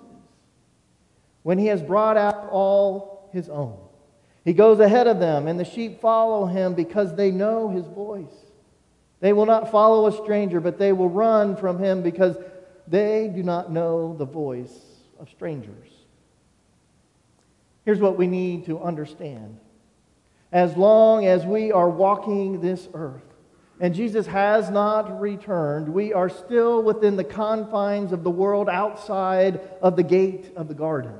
when 1.43 1.59
he 1.59 1.67
has 1.67 1.81
brought 1.81 2.17
out 2.17 2.49
all 2.49 3.29
his 3.31 3.49
own, 3.49 3.77
he 4.43 4.53
goes 4.53 4.79
ahead 4.79 5.07
of 5.07 5.19
them, 5.19 5.47
and 5.47 5.59
the 5.59 5.65
sheep 5.65 6.01
follow 6.01 6.45
him 6.45 6.73
because 6.73 7.15
they 7.15 7.31
know 7.31 7.69
his 7.69 7.85
voice. 7.85 8.33
They 9.19 9.31
will 9.31 9.45
not 9.45 9.71
follow 9.71 10.07
a 10.07 10.11
stranger, 10.11 10.59
but 10.59 10.77
they 10.77 10.91
will 10.91 11.09
run 11.09 11.55
from 11.55 11.77
him 11.77 12.01
because 12.01 12.35
they 12.87 13.31
do 13.33 13.43
not 13.43 13.71
know 13.71 14.15
the 14.15 14.25
voice 14.25 14.75
of 15.19 15.29
strangers. 15.29 15.94
Here's 17.85 17.99
what 17.99 18.17
we 18.17 18.27
need 18.27 18.65
to 18.65 18.81
understand. 18.81 19.59
As 20.51 20.75
long 20.75 21.25
as 21.25 21.45
we 21.45 21.71
are 21.71 21.89
walking 21.89 22.61
this 22.61 22.87
earth, 22.93 23.21
and 23.79 23.93
Jesus 23.93 24.25
has 24.27 24.69
not 24.69 25.19
returned, 25.19 25.89
we 25.89 26.13
are 26.13 26.29
still 26.29 26.81
within 26.81 27.17
the 27.17 27.23
confines 27.23 28.11
of 28.11 28.23
the 28.23 28.29
world 28.29 28.69
outside 28.69 29.59
of 29.81 29.95
the 29.95 30.03
gate 30.03 30.51
of 30.55 30.67
the 30.67 30.73
garden. 30.73 31.13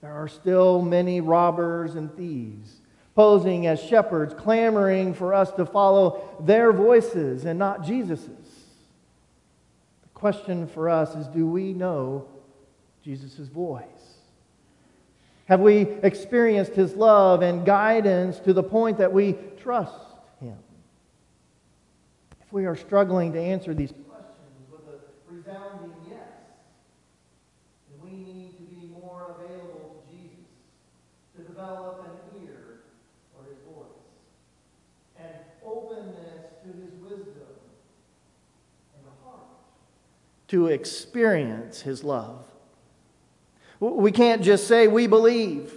There 0.00 0.12
are 0.12 0.28
still 0.28 0.82
many 0.82 1.20
robbers 1.20 1.94
and 1.94 2.14
thieves 2.16 2.82
posing 3.14 3.66
as 3.66 3.80
shepherds, 3.82 4.34
clamoring 4.34 5.14
for 5.14 5.34
us 5.34 5.50
to 5.52 5.66
follow 5.66 6.36
their 6.40 6.72
voices 6.72 7.44
and 7.44 7.58
not 7.58 7.84
Jesus's. 7.84 8.28
The 10.02 10.08
question 10.14 10.66
for 10.66 10.88
us 10.88 11.14
is 11.14 11.26
do 11.28 11.46
we 11.46 11.72
know 11.74 12.26
Jesus' 13.04 13.48
voice? 13.48 13.84
Have 15.46 15.60
we 15.60 15.80
experienced 16.02 16.72
his 16.72 16.94
love 16.94 17.42
and 17.42 17.66
guidance 17.66 18.38
to 18.40 18.52
the 18.52 18.62
point 18.62 18.98
that 18.98 19.12
we 19.12 19.36
trust 19.60 19.92
him? 20.40 20.56
If 22.40 22.52
we 22.52 22.64
are 22.64 22.76
struggling 22.76 23.32
to 23.32 23.40
answer 23.40 23.74
these 23.74 23.92
questions 24.08 24.70
with 24.70 24.82
a 24.88 25.34
resounding 25.34 25.92
yes, 26.08 26.18
then 27.90 28.10
we 28.10 28.16
need 28.16 28.56
to 28.56 28.62
be 28.62 28.86
more 28.86 29.36
available 29.36 30.04
to 30.08 30.16
Jesus, 30.16 30.46
to 31.36 31.42
develop 31.42 32.06
an 32.06 32.44
ear 32.46 32.82
for 33.34 33.44
his 33.44 33.58
voice, 33.66 33.86
and 35.18 35.34
openness 35.66 36.46
to 36.62 36.68
his 36.68 36.94
wisdom, 37.02 37.50
and 38.96 39.06
a 39.06 39.26
heart 39.26 39.42
to 40.48 40.68
experience 40.68 41.80
his 41.82 42.04
love. 42.04 42.44
We 43.82 44.12
can't 44.12 44.42
just 44.42 44.68
say 44.68 44.86
we 44.86 45.08
believe 45.08 45.74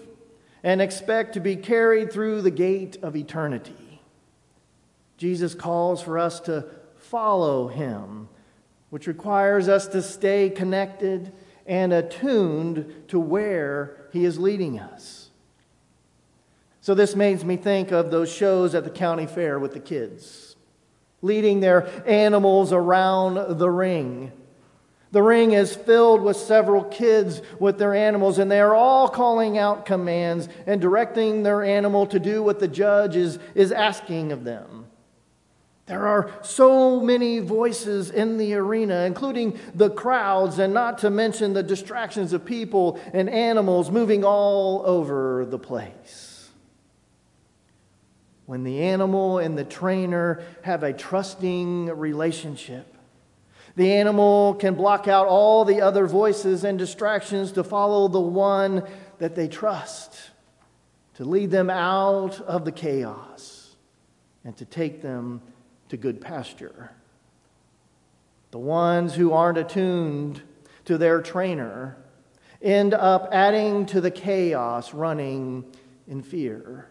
and 0.62 0.80
expect 0.80 1.34
to 1.34 1.40
be 1.40 1.56
carried 1.56 2.14
through 2.14 2.44
the 2.44 2.52
gate 2.52 2.98
of 3.02 3.16
eternity. 3.16 4.00
Jesus 5.18 5.56
calls 5.56 6.04
for 6.04 6.20
us 6.20 6.40
to 6.42 6.68
follow 6.98 7.68
him, 7.68 8.30
which 8.92 9.08
requires 9.08 9.68
us 9.68 9.88
to 9.88 10.04
stay 10.04 10.52
connected 10.52 11.32
and 11.66 11.92
attuned 11.92 13.06
to 13.08 13.20
where 13.20 14.08
he 14.14 14.24
is 14.24 14.38
leading 14.38 14.80
us. 14.80 15.32
So, 16.82 16.94
this 16.94 17.16
makes 17.16 17.44
me 17.44 17.58
think 17.58 17.92
of 17.92 18.12
those 18.12 18.32
shows 18.32 18.76
at 18.76 18.84
the 18.84 18.92
county 18.92 19.26
fair 19.26 19.58
with 19.58 19.74
the 19.74 19.80
kids, 19.80 20.56
leading 21.24 21.60
their 21.60 21.90
animals 22.08 22.72
around 22.72 23.58
the 23.58 23.70
ring 23.72 24.32
the 25.16 25.24
ring 25.24 25.54
is 25.54 25.74
filled 25.74 26.22
with 26.22 26.36
several 26.36 26.84
kids 26.84 27.42
with 27.58 27.78
their 27.78 27.96
animals, 27.96 28.38
and 28.38 28.52
they 28.52 28.60
are 28.60 28.76
all 28.76 29.08
calling 29.08 29.58
out 29.58 29.86
commands 29.86 30.50
and 30.68 30.82
directing 30.82 31.42
their 31.42 31.64
animal 31.64 32.06
to 32.08 32.20
do 32.20 32.44
what 32.44 32.60
the 32.60 32.68
judge 32.68 33.16
is, 33.16 33.40
is 33.54 33.72
asking 33.72 34.34
of 34.34 34.44
them. 34.44 34.88
There 35.86 36.06
are 36.06 36.30
so 36.42 37.00
many 37.00 37.40
voices 37.40 38.12
in 38.12 38.38
the 38.38 38.56
arena, 38.56 39.06
including 39.06 39.58
the 39.74 39.90
crowds, 39.90 40.60
and 40.60 40.74
not 40.74 40.98
to 40.98 41.10
mention 41.10 41.54
the 41.54 41.64
distractions 41.64 42.34
of 42.34 42.44
people 42.44 43.00
and 43.14 43.30
animals 43.30 43.90
moving 43.90 44.26
all 44.26 44.84
over 44.86 45.46
the 45.46 45.58
place. 45.58 46.50
When 48.48 48.66
the 48.66 48.82
animal 48.82 49.38
and 49.38 49.58
the 49.58 49.64
trainer 49.64 50.44
have 50.64 50.84
a 50.84 50.92
trusting 50.92 51.86
relationship, 51.86 52.95
the 53.76 53.94
animal 53.94 54.54
can 54.56 54.76
block 54.76 55.08
out 55.08 55.28
all 55.28 55.66
the 55.66 55.82
other 55.82 56.08
voices 56.08 56.64
and 56.64 56.80
distractions 56.80 57.52
to 57.54 57.64
follow 57.64 58.08
the 58.08 58.20
one 58.20 58.84
that 59.20 59.36
they 59.36 59.48
trust, 59.48 60.32
to 61.16 61.26
lead 61.26 61.52
them 61.52 61.70
out 61.70 62.40
of 62.42 62.64
the 62.64 62.72
chaos, 62.72 63.76
and 64.44 64.56
to 64.58 64.66
take 64.66 65.02
them 65.02 65.42
to 65.90 65.98
good 65.98 66.22
pasture. 66.22 66.92
The 68.52 68.60
ones 68.60 69.16
who 69.16 69.34
aren't 69.34 69.58
attuned 69.58 70.42
to 70.86 70.98
their 70.98 71.22
trainer 71.22 71.98
end 72.62 72.94
up 72.94 73.28
adding 73.34 73.86
to 73.88 74.00
the 74.00 74.12
chaos, 74.12 74.94
running 74.94 75.66
in 76.08 76.22
fear. 76.22 76.88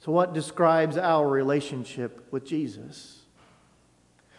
So, 0.00 0.12
what 0.12 0.32
describes 0.32 0.96
our 0.96 1.28
relationship 1.28 2.26
with 2.30 2.46
Jesus? 2.46 3.17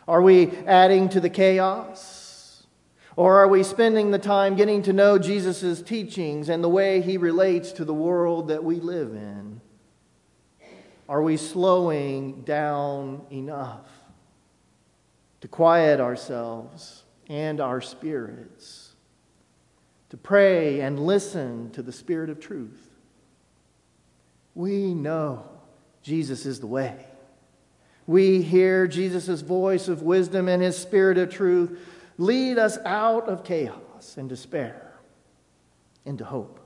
Are 0.09 0.23
we 0.23 0.49
adding 0.65 1.07
to 1.09 1.19
the 1.19 1.29
chaos? 1.29 2.63
Or 3.15 3.35
are 3.37 3.47
we 3.47 3.61
spending 3.61 4.09
the 4.09 4.17
time 4.17 4.55
getting 4.55 4.81
to 4.83 4.91
know 4.91 5.19
Jesus' 5.19 5.83
teachings 5.83 6.49
and 6.49 6.63
the 6.63 6.69
way 6.69 6.99
he 6.99 7.15
relates 7.17 7.71
to 7.73 7.85
the 7.85 7.93
world 7.93 8.47
that 8.47 8.63
we 8.63 8.77
live 8.77 9.13
in? 9.13 9.61
Are 11.07 11.21
we 11.21 11.37
slowing 11.37 12.41
down 12.41 13.21
enough 13.29 13.87
to 15.41 15.47
quiet 15.47 15.99
ourselves 15.99 17.03
and 17.27 17.61
our 17.61 17.79
spirits, 17.79 18.95
to 20.09 20.17
pray 20.17 20.81
and 20.81 20.99
listen 20.99 21.69
to 21.71 21.83
the 21.83 21.91
Spirit 21.91 22.31
of 22.31 22.39
truth? 22.39 22.89
We 24.55 24.95
know 24.95 25.47
Jesus 26.01 26.47
is 26.47 26.59
the 26.59 26.67
way 26.67 27.08
we 28.09 28.41
hear 28.41 28.87
Jesus' 28.87 29.41
voice 29.41 29.87
of 29.87 30.01
wisdom 30.01 30.47
and 30.47 30.63
his 30.63 30.75
spirit 30.75 31.19
of 31.19 31.29
truth 31.29 31.79
lead 32.17 32.57
us 32.57 32.79
out 32.83 33.29
of 33.29 33.43
chaos 33.43 34.17
and 34.17 34.27
despair 34.27 34.99
into 36.05 36.25
hope. 36.25 36.59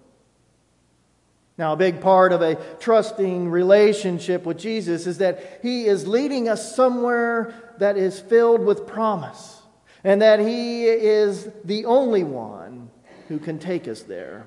Now, 1.58 1.74
a 1.74 1.76
big 1.76 2.00
part 2.00 2.32
of 2.32 2.42
a 2.42 2.56
trusting 2.80 3.50
relationship 3.50 4.46
with 4.46 4.58
Jesus 4.58 5.06
is 5.06 5.18
that 5.18 5.60
he 5.62 5.86
is 5.86 6.08
leading 6.08 6.48
us 6.48 6.78
somewhere 6.78 7.54
that 7.78 7.98
is 7.98 8.22
filled 8.22 8.62
with 8.62 8.88
promise 8.88 9.62
and 10.06 10.22
that 10.22 10.40
he 10.40 10.86
is 10.86 11.50
the 11.66 11.84
only 11.84 12.24
one 12.24 12.90
who 13.28 13.38
can 13.38 13.60
take 13.60 13.90
us 13.90 14.04
there. 14.04 14.46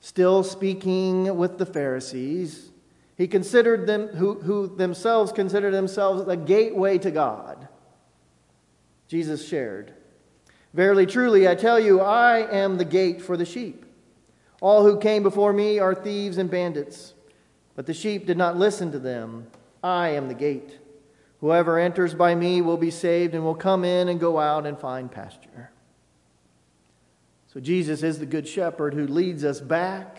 Still 0.00 0.42
speaking 0.42 1.36
with 1.36 1.56
the 1.56 1.66
Pharisees, 1.66 2.67
he 3.18 3.26
considered 3.26 3.88
them, 3.88 4.06
who, 4.06 4.34
who 4.40 4.76
themselves 4.76 5.32
considered 5.32 5.72
themselves 5.72 6.24
the 6.24 6.36
gateway 6.36 6.98
to 6.98 7.10
God. 7.10 7.66
Jesus 9.08 9.46
shared, 9.46 9.92
Verily, 10.72 11.04
truly, 11.04 11.48
I 11.48 11.56
tell 11.56 11.80
you, 11.80 12.00
I 12.00 12.38
am 12.38 12.78
the 12.78 12.84
gate 12.84 13.20
for 13.20 13.36
the 13.36 13.44
sheep. 13.44 13.84
All 14.60 14.84
who 14.84 15.00
came 15.00 15.24
before 15.24 15.52
me 15.52 15.80
are 15.80 15.94
thieves 15.94 16.38
and 16.38 16.48
bandits, 16.48 17.14
but 17.74 17.86
the 17.86 17.94
sheep 17.94 18.24
did 18.24 18.36
not 18.36 18.56
listen 18.56 18.92
to 18.92 18.98
them. 19.00 19.48
I 19.82 20.10
am 20.10 20.28
the 20.28 20.34
gate. 20.34 20.78
Whoever 21.40 21.78
enters 21.78 22.14
by 22.14 22.36
me 22.36 22.60
will 22.60 22.76
be 22.76 22.90
saved 22.90 23.34
and 23.34 23.42
will 23.42 23.54
come 23.54 23.84
in 23.84 24.08
and 24.08 24.20
go 24.20 24.38
out 24.38 24.64
and 24.66 24.78
find 24.78 25.10
pasture. 25.10 25.70
So, 27.52 27.58
Jesus 27.58 28.02
is 28.02 28.18
the 28.18 28.26
good 28.26 28.46
shepherd 28.46 28.94
who 28.94 29.06
leads 29.06 29.42
us 29.42 29.60
back 29.60 30.18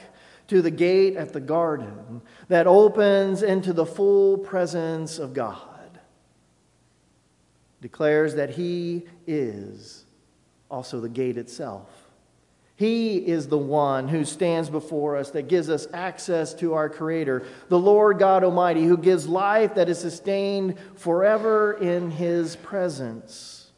to 0.49 0.61
the 0.61 0.71
gate 0.71 1.15
at 1.15 1.31
the 1.31 1.39
garden 1.39 2.21
that 2.47 2.67
opens 2.67 3.43
into 3.43 3.71
the 3.71 3.85
full 3.85 4.37
presence 4.37 5.19
of 5.19 5.33
God. 5.33 5.99
Declares 7.81 8.35
that 8.35 8.49
He 8.49 9.05
is 9.25 10.05
also 10.69 10.99
the 10.99 11.09
gate 11.09 11.37
itself. 11.37 11.87
He 12.75 13.17
is 13.17 13.47
the 13.47 13.57
one 13.57 14.07
who 14.07 14.25
stands 14.25 14.69
before 14.69 15.17
us 15.17 15.31
that 15.31 15.49
gives 15.49 15.69
us 15.69 15.87
access 15.93 16.53
to 16.55 16.73
our 16.73 16.89
Creator, 16.89 17.43
the 17.67 17.79
Lord 17.79 18.19
God 18.19 18.43
Almighty, 18.43 18.85
who 18.85 18.97
gives 18.97 19.27
life 19.27 19.75
that 19.75 19.89
is 19.89 19.99
sustained 19.99 20.79
forever 20.95 21.73
in 21.73 22.09
His 22.09 22.55
presence. 22.55 23.69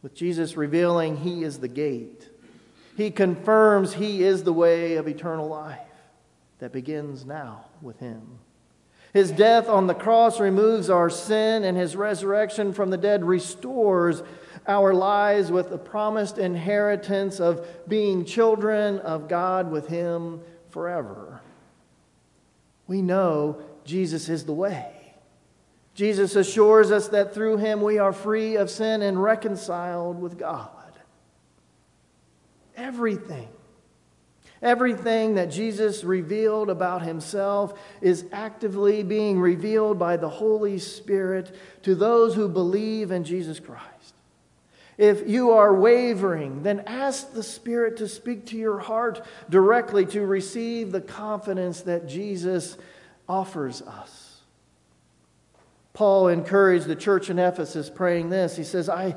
With 0.00 0.14
Jesus 0.14 0.56
revealing 0.56 1.18
He 1.18 1.44
is 1.44 1.58
the 1.58 1.68
gate 1.68 2.31
he 2.96 3.10
confirms 3.10 3.94
He 3.94 4.22
is 4.22 4.44
the 4.44 4.52
way 4.52 4.96
of 4.96 5.08
eternal 5.08 5.48
life 5.48 5.78
that 6.58 6.72
begins 6.72 7.24
now 7.24 7.66
with 7.80 7.98
Him. 7.98 8.38
His 9.12 9.30
death 9.30 9.68
on 9.68 9.86
the 9.86 9.94
cross 9.94 10.40
removes 10.40 10.88
our 10.88 11.10
sin, 11.10 11.64
and 11.64 11.76
His 11.76 11.96
resurrection 11.96 12.72
from 12.72 12.90
the 12.90 12.96
dead 12.96 13.24
restores 13.24 14.22
our 14.66 14.94
lives 14.94 15.50
with 15.50 15.70
the 15.70 15.78
promised 15.78 16.38
inheritance 16.38 17.40
of 17.40 17.66
being 17.88 18.24
children 18.24 18.98
of 19.00 19.28
God 19.28 19.70
with 19.70 19.88
Him 19.88 20.40
forever. 20.70 21.40
We 22.86 23.02
know 23.02 23.62
Jesus 23.84 24.28
is 24.28 24.44
the 24.44 24.52
way. 24.52 25.14
Jesus 25.94 26.36
assures 26.36 26.90
us 26.90 27.08
that 27.08 27.34
through 27.34 27.58
Him 27.58 27.82
we 27.82 27.98
are 27.98 28.12
free 28.12 28.56
of 28.56 28.70
sin 28.70 29.02
and 29.02 29.22
reconciled 29.22 30.20
with 30.20 30.38
God. 30.38 30.70
Everything. 32.76 33.48
Everything 34.62 35.34
that 35.34 35.50
Jesus 35.50 36.04
revealed 36.04 36.70
about 36.70 37.02
himself 37.02 37.78
is 38.00 38.26
actively 38.32 39.02
being 39.02 39.40
revealed 39.40 39.98
by 39.98 40.16
the 40.16 40.28
Holy 40.28 40.78
Spirit 40.78 41.54
to 41.82 41.96
those 41.96 42.34
who 42.36 42.48
believe 42.48 43.10
in 43.10 43.24
Jesus 43.24 43.58
Christ. 43.58 44.14
If 44.98 45.28
you 45.28 45.50
are 45.50 45.74
wavering, 45.74 46.62
then 46.62 46.84
ask 46.86 47.32
the 47.32 47.42
Spirit 47.42 47.96
to 47.96 48.06
speak 48.06 48.46
to 48.46 48.56
your 48.56 48.78
heart 48.78 49.26
directly 49.50 50.06
to 50.06 50.24
receive 50.24 50.92
the 50.92 51.00
confidence 51.00 51.80
that 51.80 52.06
Jesus 52.06 52.76
offers 53.28 53.82
us. 53.82 54.42
Paul 55.92 56.28
encouraged 56.28 56.86
the 56.86 56.96
church 56.96 57.30
in 57.30 57.38
Ephesus 57.38 57.90
praying 57.90 58.30
this. 58.30 58.56
He 58.56 58.64
says, 58.64 58.88
I 58.88 59.16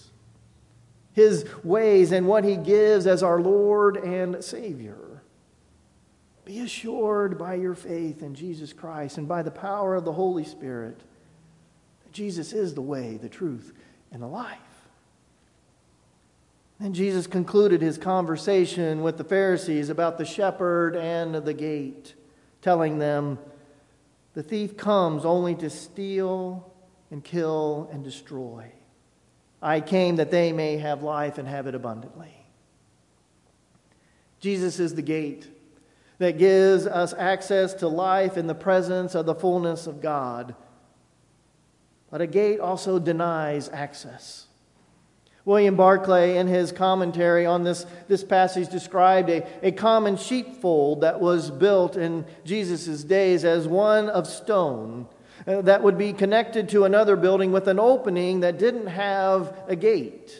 his 1.13 1.45
ways, 1.63 2.11
and 2.11 2.27
what 2.27 2.43
he 2.43 2.55
gives 2.55 3.07
as 3.07 3.23
our 3.23 3.41
Lord 3.41 3.97
and 3.97 4.43
Savior. 4.43 5.21
Be 6.45 6.59
assured 6.59 7.37
by 7.37 7.55
your 7.55 7.75
faith 7.75 8.23
in 8.23 8.33
Jesus 8.33 8.73
Christ 8.73 9.17
and 9.17 9.27
by 9.27 9.41
the 9.41 9.51
power 9.51 9.95
of 9.95 10.05
the 10.05 10.13
Holy 10.13 10.43
Spirit 10.43 10.99
that 12.03 12.13
Jesus 12.13 12.53
is 12.53 12.73
the 12.73 12.81
way, 12.81 13.17
the 13.17 13.29
truth, 13.29 13.73
and 14.11 14.21
the 14.21 14.27
life. 14.27 14.57
Then 16.79 16.93
Jesus 16.93 17.27
concluded 17.27 17.81
his 17.81 17.99
conversation 17.99 19.03
with 19.03 19.17
the 19.17 19.23
Pharisees 19.23 19.89
about 19.89 20.17
the 20.17 20.25
shepherd 20.25 20.95
and 20.95 21.35
the 21.35 21.53
gate, 21.53 22.15
telling 22.61 22.97
them, 22.97 23.37
the 24.33 24.41
thief 24.41 24.77
comes 24.77 25.25
only 25.25 25.53
to 25.55 25.69
steal 25.69 26.73
and 27.11 27.23
kill 27.23 27.87
and 27.91 28.03
destroy. 28.03 28.71
I 29.61 29.79
came 29.79 30.15
that 30.15 30.31
they 30.31 30.51
may 30.51 30.77
have 30.77 31.03
life 31.03 31.37
and 31.37 31.47
have 31.47 31.67
it 31.67 31.75
abundantly. 31.75 32.33
Jesus 34.39 34.79
is 34.79 34.95
the 34.95 35.03
gate 35.03 35.47
that 36.17 36.37
gives 36.37 36.87
us 36.87 37.13
access 37.13 37.73
to 37.75 37.87
life 37.87 38.37
in 38.37 38.47
the 38.47 38.55
presence 38.55 39.15
of 39.15 39.25
the 39.25 39.35
fullness 39.35 39.87
of 39.87 40.01
God. 40.01 40.55
But 42.09 42.21
a 42.21 42.27
gate 42.27 42.59
also 42.59 42.99
denies 42.99 43.69
access. 43.69 44.47
William 45.45 45.75
Barclay, 45.75 46.37
in 46.37 46.47
his 46.47 46.71
commentary 46.71 47.45
on 47.45 47.63
this, 47.63 47.85
this 48.07 48.23
passage, 48.23 48.69
described 48.69 49.29
a, 49.29 49.47
a 49.63 49.71
common 49.71 50.17
sheepfold 50.17 51.01
that 51.01 51.19
was 51.19 51.49
built 51.49 51.95
in 51.97 52.25
Jesus' 52.45 53.03
days 53.03 53.43
as 53.43 53.67
one 53.67 54.09
of 54.09 54.27
stone 54.27 55.07
Uh, 55.47 55.61
that 55.61 55.83
would 55.83 55.97
be 55.97 56.13
connected 56.13 56.69
to 56.69 56.85
another 56.85 57.15
building 57.15 57.51
with 57.51 57.67
an 57.67 57.79
opening 57.79 58.41
that 58.41 58.59
didn't 58.59 58.87
have 58.87 59.57
a 59.67 59.75
gate. 59.75 60.37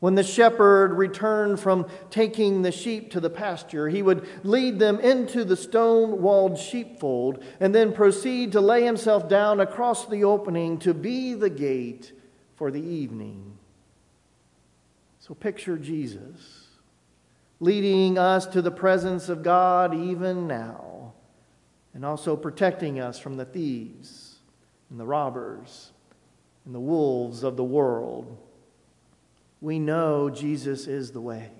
When 0.00 0.14
the 0.14 0.22
shepherd 0.22 0.92
returned 0.92 1.58
from 1.58 1.88
taking 2.10 2.62
the 2.62 2.70
sheep 2.70 3.10
to 3.12 3.20
the 3.20 3.30
pasture, 3.30 3.88
he 3.88 4.00
would 4.00 4.28
lead 4.44 4.78
them 4.78 5.00
into 5.00 5.44
the 5.44 5.56
stone 5.56 6.22
walled 6.22 6.56
sheepfold 6.56 7.42
and 7.58 7.74
then 7.74 7.92
proceed 7.92 8.52
to 8.52 8.60
lay 8.60 8.84
himself 8.84 9.28
down 9.28 9.58
across 9.58 10.06
the 10.06 10.22
opening 10.22 10.78
to 10.78 10.94
be 10.94 11.34
the 11.34 11.50
gate 11.50 12.12
for 12.54 12.70
the 12.70 12.82
evening. 12.82 13.58
So 15.18 15.34
picture 15.34 15.76
Jesus 15.76 16.68
leading 17.60 18.18
us 18.18 18.46
to 18.46 18.62
the 18.62 18.70
presence 18.70 19.28
of 19.28 19.42
God 19.42 19.94
even 19.94 20.46
now, 20.46 20.97
and 21.94 22.04
also 22.04 22.36
protecting 22.36 23.00
us 23.00 23.18
from 23.18 23.36
the 23.36 23.44
thieves 23.44 24.36
and 24.90 24.98
the 24.98 25.06
robbers 25.06 25.92
and 26.64 26.74
the 26.74 26.80
wolves 26.80 27.42
of 27.42 27.56
the 27.56 27.64
world. 27.64 28.36
We 29.60 29.78
know 29.78 30.30
Jesus 30.30 30.86
is 30.86 31.10
the 31.10 31.20
way. 31.20 31.50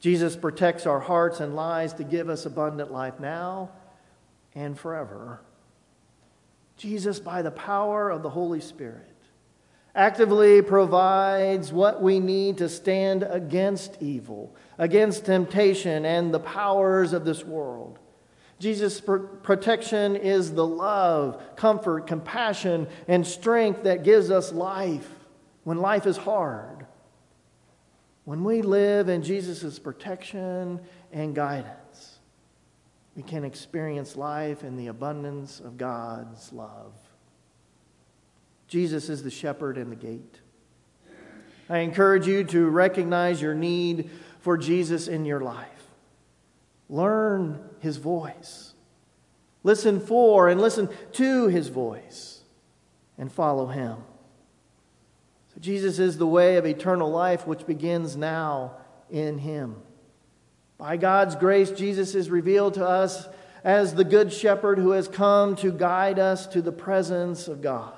Jesus 0.00 0.36
protects 0.36 0.86
our 0.86 1.00
hearts 1.00 1.40
and 1.40 1.56
lives 1.56 1.94
to 1.94 2.04
give 2.04 2.28
us 2.28 2.46
abundant 2.46 2.92
life 2.92 3.18
now 3.18 3.70
and 4.54 4.78
forever. 4.78 5.40
Jesus, 6.76 7.18
by 7.18 7.42
the 7.42 7.50
power 7.50 8.08
of 8.08 8.22
the 8.22 8.30
Holy 8.30 8.60
Spirit, 8.60 9.14
actively 9.94 10.62
provides 10.62 11.72
what 11.72 12.00
we 12.00 12.20
need 12.20 12.58
to 12.58 12.68
stand 12.68 13.24
against 13.24 14.00
evil, 14.00 14.54
against 14.78 15.24
temptation 15.24 16.04
and 16.04 16.32
the 16.32 16.38
powers 16.38 17.12
of 17.12 17.24
this 17.24 17.44
world. 17.44 17.98
Jesus' 18.58 19.00
protection 19.00 20.16
is 20.16 20.52
the 20.52 20.66
love, 20.66 21.40
comfort, 21.54 22.06
compassion, 22.06 22.88
and 23.06 23.24
strength 23.26 23.84
that 23.84 24.02
gives 24.02 24.30
us 24.30 24.52
life 24.52 25.08
when 25.62 25.78
life 25.78 26.06
is 26.06 26.16
hard. 26.16 26.86
When 28.24 28.42
we 28.42 28.62
live 28.62 29.08
in 29.08 29.22
Jesus' 29.22 29.78
protection 29.78 30.80
and 31.12 31.34
guidance, 31.34 32.18
we 33.14 33.22
can 33.22 33.44
experience 33.44 34.16
life 34.16 34.64
in 34.64 34.76
the 34.76 34.88
abundance 34.88 35.60
of 35.60 35.78
God's 35.78 36.52
love. 36.52 36.92
Jesus 38.66 39.08
is 39.08 39.22
the 39.22 39.30
shepherd 39.30 39.78
and 39.78 39.90
the 39.90 39.96
gate. 39.96 40.40
I 41.70 41.78
encourage 41.78 42.26
you 42.26 42.44
to 42.44 42.66
recognize 42.68 43.40
your 43.40 43.54
need 43.54 44.10
for 44.40 44.58
Jesus 44.58 45.08
in 45.08 45.24
your 45.24 45.40
life. 45.40 45.77
Learn 46.88 47.60
his 47.80 47.96
voice. 47.96 48.74
Listen 49.62 50.00
for 50.00 50.48
and 50.48 50.60
listen 50.60 50.88
to 51.12 51.48
his 51.48 51.68
voice 51.68 52.42
and 53.18 53.30
follow 53.30 53.66
him. 53.66 53.96
So 55.52 55.60
Jesus 55.60 55.98
is 55.98 56.16
the 56.16 56.26
way 56.26 56.56
of 56.56 56.64
eternal 56.64 57.10
life, 57.10 57.46
which 57.46 57.66
begins 57.66 58.16
now 58.16 58.76
in 59.10 59.38
him. 59.38 59.76
By 60.78 60.96
God's 60.96 61.34
grace, 61.34 61.70
Jesus 61.70 62.14
is 62.14 62.30
revealed 62.30 62.74
to 62.74 62.86
us 62.86 63.26
as 63.64 63.94
the 63.94 64.04
good 64.04 64.32
shepherd 64.32 64.78
who 64.78 64.92
has 64.92 65.08
come 65.08 65.56
to 65.56 65.72
guide 65.72 66.18
us 66.18 66.46
to 66.46 66.62
the 66.62 66.72
presence 66.72 67.48
of 67.48 67.60
God. 67.60 67.94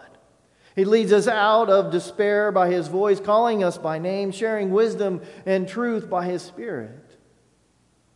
He 0.75 0.85
leads 0.85 1.13
us 1.13 1.29
out 1.29 1.69
of 1.69 1.93
despair 1.93 2.51
by 2.51 2.71
his 2.71 2.89
voice, 2.89 3.21
calling 3.21 3.63
us 3.63 3.77
by 3.77 3.99
name, 3.99 4.33
sharing 4.33 4.71
wisdom 4.71 5.21
and 5.45 5.69
truth 5.69 6.09
by 6.09 6.25
his 6.25 6.43
Spirit. 6.43 7.10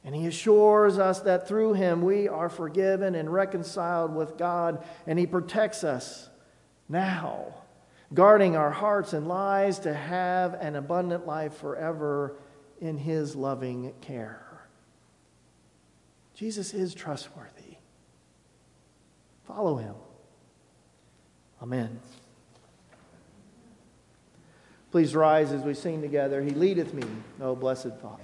And 0.04 0.14
he 0.14 0.26
assures 0.26 0.98
us 0.98 1.20
that 1.20 1.48
through 1.48 1.72
him 1.74 2.02
we 2.02 2.28
are 2.28 2.50
forgiven 2.50 3.14
and 3.14 3.32
reconciled 3.32 4.14
with 4.14 4.36
God, 4.36 4.84
and 5.06 5.18
he 5.18 5.26
protects 5.26 5.82
us 5.82 6.28
now, 6.88 7.54
guarding 8.12 8.54
our 8.54 8.70
hearts 8.70 9.14
and 9.14 9.26
lives 9.26 9.78
to 9.80 9.94
have 9.94 10.54
an 10.54 10.76
abundant 10.76 11.26
life 11.26 11.56
forever 11.56 12.36
in 12.80 12.98
his 12.98 13.34
loving 13.34 13.94
care. 14.02 14.40
Jesus 16.34 16.74
is 16.74 16.92
trustworthy. 16.92 17.78
Follow 19.46 19.76
him. 19.76 19.94
Amen. 21.62 21.98
Please 24.90 25.14
rise 25.14 25.50
as 25.50 25.62
we 25.62 25.72
sing 25.72 26.02
together. 26.02 26.42
He 26.42 26.50
leadeth 26.50 26.92
me, 26.92 27.04
O 27.40 27.56
blessed 27.56 27.96
Father. 28.02 28.22